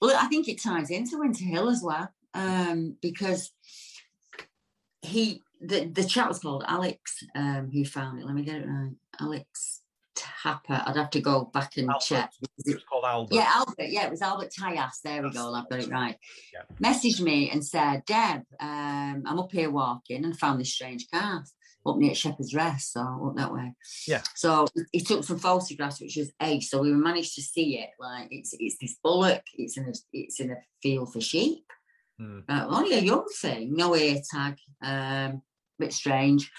[0.00, 3.52] Well, I think it ties into Winter Hill as well, um, because
[5.02, 8.26] he the the chap was called Alex, um, who found it.
[8.26, 8.96] Let me get it right.
[9.20, 9.81] Alex
[10.42, 10.82] Tapper.
[10.86, 12.30] I'd have to go back and check.
[12.40, 13.34] It was called Albert.
[13.34, 13.88] yeah, Albert.
[13.88, 15.00] Yeah, it was Albert Tyas.
[15.04, 15.52] There we go.
[15.54, 16.16] I've got it right.
[16.52, 16.90] Yeah.
[16.90, 21.50] Messaged me and said, Deb, um, I'm up here walking and found this strange calf
[21.84, 23.74] up near Shepherd's Rest, so up that way.
[24.06, 24.22] Yeah.
[24.34, 26.70] So he took some photographs, which was ace.
[26.70, 27.90] So we managed to see it.
[27.98, 29.42] Like it's it's this bullock.
[29.54, 31.64] It's in a it's in a field for sheep.
[32.18, 32.40] Hmm.
[32.48, 34.58] Uh, only a young thing, no ear tag.
[34.82, 35.42] Um,
[35.78, 36.50] bit strange.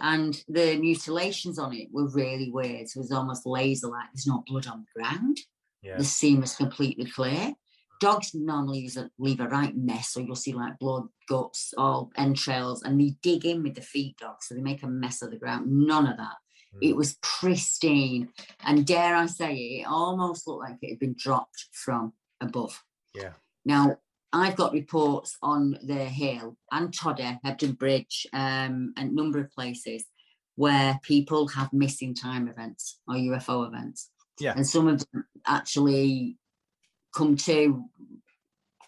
[0.00, 2.88] And the mutilations on it were really weird.
[2.88, 4.08] So it was almost laser like.
[4.12, 5.38] There's no blood on the ground.
[5.82, 5.98] Yeah.
[5.98, 7.54] The seam was completely clear.
[8.00, 12.10] Dogs normally use a, leave a right mess, so you'll see like blood, guts, all
[12.16, 15.30] entrails, and they dig in with the feet dogs, so they make a mess of
[15.30, 15.66] the ground.
[15.66, 16.34] None of that.
[16.74, 16.78] Hmm.
[16.82, 18.28] It was pristine,
[18.64, 22.82] and dare I say it, it almost looked like it had been dropped from above.
[23.14, 23.32] Yeah.
[23.64, 23.96] Now,
[24.36, 29.50] I've got reports on the Hill and Todder, Hebden Bridge, um, and a number of
[29.52, 30.04] places
[30.56, 34.10] where people have missing time events or UFO events.
[34.38, 34.52] Yeah.
[34.54, 36.36] And some of them actually
[37.14, 37.84] come to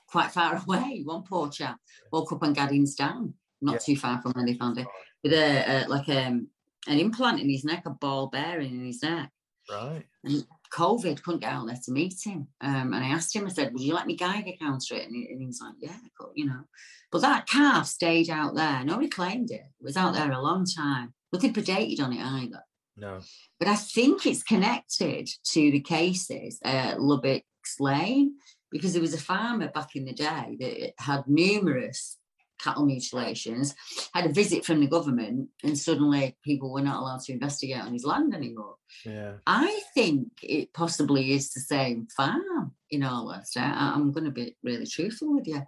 [0.09, 1.03] quite far away.
[1.05, 1.79] One poor chap
[2.13, 3.79] woke up on Gaddings Dam, not Yeah.
[3.79, 4.87] too far from where they found it,
[5.23, 6.49] with a, a like um,
[6.87, 9.31] an implant in his neck, a ball bearing in his neck.
[9.71, 10.05] Right.
[10.25, 12.49] And COVID couldn't get out there to meet him.
[12.61, 15.07] Um, and I asked him, I said, Would you let me Geiger counter it?
[15.07, 16.65] And he, and he was like, Yeah, cool, you know.
[17.11, 18.85] But that calf stayed out there.
[18.85, 19.63] Nobody claimed it.
[19.63, 21.15] It was out there a long time.
[21.33, 22.63] Nothing predated on it either.
[22.97, 23.21] No.
[23.59, 27.43] But I think it's connected to the cases at Lumbutts
[27.81, 28.35] Lane
[28.71, 32.18] because there was a farmer back in the day that had numerous
[32.63, 33.75] cattle mutilations,
[34.15, 37.93] had a visit from the government, and suddenly people were not allowed to investigate on
[37.93, 38.77] his land anymore.
[39.05, 39.35] Yeah.
[39.47, 43.61] I think it possibly is the same farm, in all honesty.
[43.61, 45.63] I- I'm going to be really truthful with you.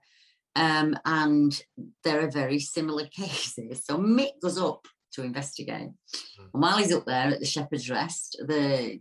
[0.56, 1.60] Um, and
[2.04, 3.84] there are very similar cases.
[3.84, 5.90] So Mick goes up to investigate.
[6.52, 9.00] And while he's up there at the Shepherd's Rest, the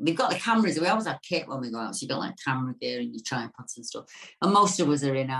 [0.00, 0.78] they've got the cameras.
[0.78, 1.94] We always have kit when we go out.
[1.94, 4.06] So you've got like camera gear and your tripods and stuff.
[4.42, 5.30] And most of us are in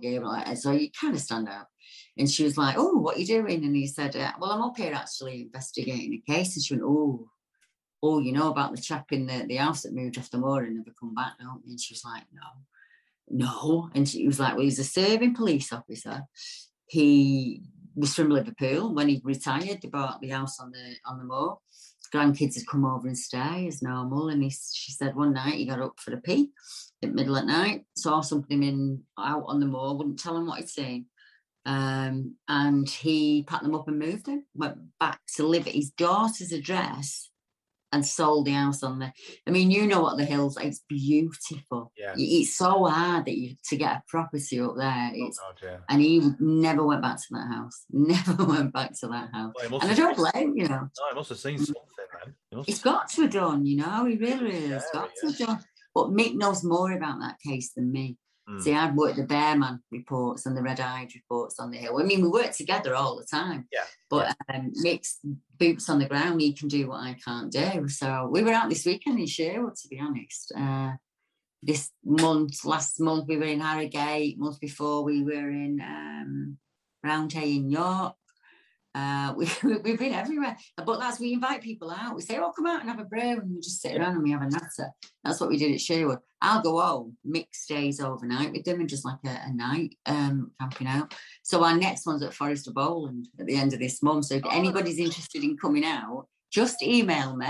[0.00, 0.58] gear like that.
[0.58, 1.68] So you kind of stand up.
[2.16, 3.64] And she was like, Oh, what are you doing?
[3.64, 6.56] And he said, uh, Well, I'm up here actually investigating a case.
[6.56, 7.28] And she went, Oh,
[8.02, 10.62] oh, you know about the chap in the, the house that moved off the moor
[10.62, 11.64] and never come back, don't?
[11.66, 13.90] And she was like, No, no.
[13.94, 16.22] And she was like, Well, he's a serving police officer.
[16.86, 17.62] He
[17.96, 18.94] was from Liverpool.
[18.94, 21.58] When he retired, they bought the house on the on the moor.
[22.14, 24.28] Grandkids had come over and stay as normal.
[24.28, 26.50] And he, she said one night he got up for a pee
[27.12, 30.68] middle at night, saw something in out on the moor, wouldn't tell him what he'd
[30.68, 31.06] seen.
[31.66, 35.90] Um, and he packed them up and moved them, went back to live at his
[35.90, 37.30] daughter's address
[37.94, 39.12] and sold the house on there.
[39.46, 41.92] I mean, you know what the hills it's beautiful.
[41.96, 42.14] Yeah.
[42.16, 45.10] It's so hard that you to get a property up there.
[45.14, 45.76] It's God, yeah.
[45.88, 47.84] and he never went back to that house.
[47.90, 49.54] Never went back to that house.
[49.70, 50.80] Well, and I don't blame you know.
[50.80, 51.82] No, I must have seen something
[52.24, 52.34] then.
[52.64, 54.04] He have- got to have done, you know.
[54.06, 55.64] He really, really has got to have done.
[55.94, 58.18] But Mick knows more about that case than me.
[58.48, 58.60] Hmm.
[58.60, 61.98] See, I've worked the Bearman reports and the Red Eyed reports on the hill.
[61.98, 63.66] I mean, we work together all the time.
[63.72, 63.84] Yeah.
[64.10, 65.20] But um, Mick's
[65.58, 66.40] boots on the ground.
[66.40, 67.88] He can do what I can't do.
[67.88, 70.52] So we were out this weekend in Sherwood, to be honest.
[70.56, 70.92] Uh,
[71.62, 74.38] this month, last month, we were in Harrogate.
[74.38, 76.58] Month before, we were in um,
[77.04, 78.14] Roundhay in York.
[78.94, 80.56] Uh, we, we've been everywhere.
[80.76, 82.14] But that's we invite people out.
[82.14, 83.20] We say, oh, come out and have a brew.
[83.20, 84.90] And we just sit around and we have a natter.
[85.24, 86.18] That's what we did at Sherwood.
[86.40, 90.52] I'll go home, Mick days overnight with them and just like a, a night um,
[90.60, 91.14] camping out.
[91.42, 94.26] So our next one's at Forest of Bowland at the end of this month.
[94.26, 97.46] So if anybody's interested in coming out, just email me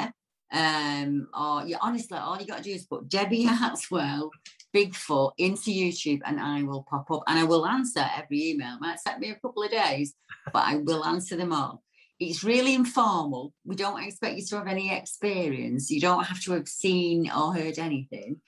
[0.53, 4.31] Um, or yeah, honestly, all you got to do is put Debbie Hatswell
[4.75, 8.75] Bigfoot into YouTube and I will pop up and I will answer every email.
[8.75, 10.15] It might take me a couple of days,
[10.53, 11.83] but I will answer them all.
[12.19, 13.53] It's really informal.
[13.65, 15.91] We don't expect you to have any experience.
[15.91, 18.41] You don't have to have seen or heard anything.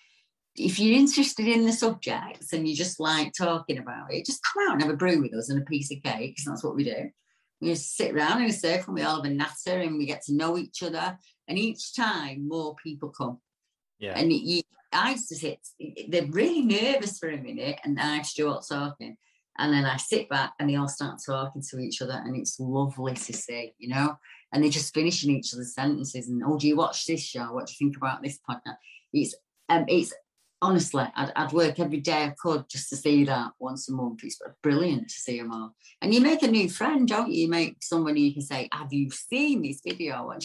[0.54, 4.68] If you're interested in the subjects and you just like talking about it, just come
[4.68, 6.74] out and have a brew with us and a piece of cake, because that's what
[6.74, 7.10] we do.
[7.60, 10.22] We just sit around in a circle, we all have a natter and we get
[10.24, 11.18] to know each other.
[11.48, 13.38] And each time more people come.
[13.98, 14.18] Yeah.
[14.18, 14.62] And you,
[14.96, 15.58] I used to sit,
[16.08, 19.16] they're really nervous for a minute, and I start talking.
[19.58, 22.60] And then I sit back and they all start talking to each other, and it's
[22.60, 24.18] lovely to see, you know.
[24.52, 26.28] And they're just finishing each other's sentences.
[26.28, 27.52] And oh, do you watch this show?
[27.52, 28.76] What do you think about this podcast?
[29.12, 29.34] It's
[29.68, 30.12] um, it's
[30.60, 34.24] honestly, I'd, I'd work every day I could just to see that once a month.
[34.24, 35.74] It's brilliant to see them all.
[36.02, 37.42] And you make a new friend, don't you?
[37.42, 40.30] You make someone you can say, "Have you seen this video?"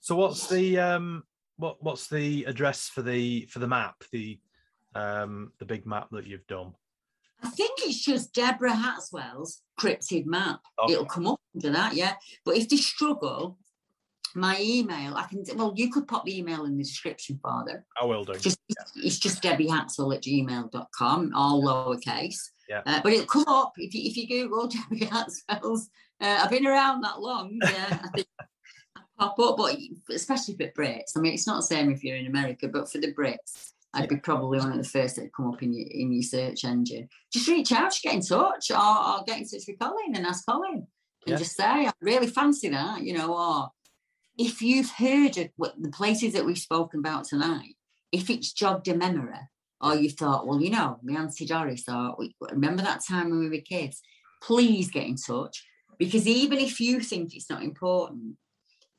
[0.00, 1.24] So what's the um
[1.56, 4.38] what what's the address for the for the map the
[4.94, 6.72] um the big map that you've done?
[7.42, 10.60] I think it's just Deborah Hatswell's cryptid map.
[10.82, 10.94] Okay.
[10.94, 12.14] It'll come up under that, yeah.
[12.44, 13.58] But if they struggle,
[14.34, 17.82] my email, I can well, you could pop the email in the description for them.
[18.00, 18.38] I will do.
[18.38, 18.58] Just
[18.96, 22.38] it's just Debbie Hatswell at gmail.com, all lowercase.
[22.68, 22.82] Yeah.
[22.84, 25.88] Uh, but it'll come up if you if you Google Debbie Hatswell's.
[26.20, 28.02] Uh, I've been around that long, yeah.
[29.18, 29.76] I think I pop up, but
[30.14, 31.16] especially for Brits.
[31.16, 34.08] I mean, it's not the same if you're in America, but for the Brits, I'd
[34.08, 37.08] be probably one of the first that come up in your in your search engine.
[37.32, 40.26] Just reach out, just get in touch, or, or get in touch with Colin and
[40.26, 40.86] ask Colin, and
[41.26, 41.36] Yeah.
[41.36, 43.68] just say, I really fancy that, you know, or
[44.38, 47.74] if you've heard of what the places that we've spoken about tonight,
[48.12, 49.38] if it's jogged a memory,
[49.80, 53.38] or you thought, well, you know, my Auntie Doris, or "We- remember that time when
[53.40, 54.02] we were kids,
[54.42, 55.64] please get in touch.
[55.98, 58.36] Because even if you think it's not important,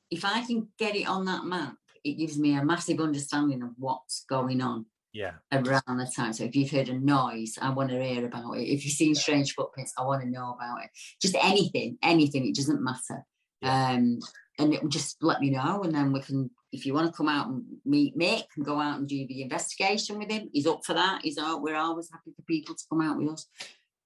[0.09, 3.69] if I can get it on that map, it gives me a massive understanding of
[3.77, 5.33] what's going on Yeah.
[5.51, 6.33] around the time.
[6.33, 8.67] So if you've heard a noise, I want to hear about it.
[8.67, 10.89] If you've seen strange footprints, I want to know about it.
[11.21, 12.47] Just anything, anything.
[12.47, 13.25] It doesn't matter.
[13.63, 14.19] Um,
[14.59, 16.49] and it, just let me know, and then we can.
[16.71, 19.41] If you want to come out and meet Mick and go out and do the
[19.41, 21.21] investigation with him, he's up for that.
[21.23, 21.61] He's out.
[21.61, 23.47] We're always happy for people to come out with us.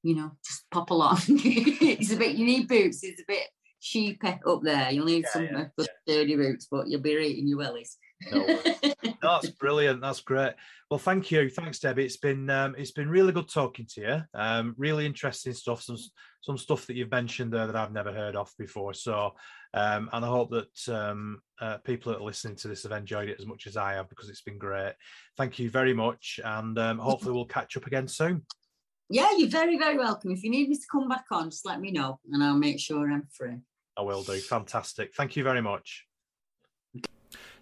[0.03, 1.19] You know, just pop along.
[1.27, 2.35] it's a bit.
[2.35, 3.03] You need boots.
[3.03, 3.47] It's a bit
[3.81, 4.91] sheepy up there.
[4.91, 7.95] You'll need some uh, good sturdy boots, but you'll be eating your wellies.
[8.31, 8.45] No.
[8.45, 10.01] No, that's brilliant.
[10.01, 10.53] That's great.
[10.89, 11.49] Well, thank you.
[11.49, 12.05] Thanks, Debbie.
[12.05, 14.21] It's been um, it's been really good talking to you.
[14.33, 15.81] Um, really interesting stuff.
[15.81, 15.97] Some
[16.41, 18.93] some stuff that you've mentioned there that I've never heard of before.
[18.93, 19.33] So,
[19.73, 23.29] um, and I hope that um, uh, people that are listening to this have enjoyed
[23.29, 24.93] it as much as I have because it's been great.
[25.37, 28.45] Thank you very much, and um, hopefully we'll catch up again soon.
[29.09, 30.31] Yeah, you're very, very welcome.
[30.31, 32.79] If you need me to come back on, just let me know and I'll make
[32.79, 33.57] sure I'm free.
[33.97, 34.37] I will do.
[34.37, 35.13] Fantastic.
[35.13, 36.05] Thank you very much.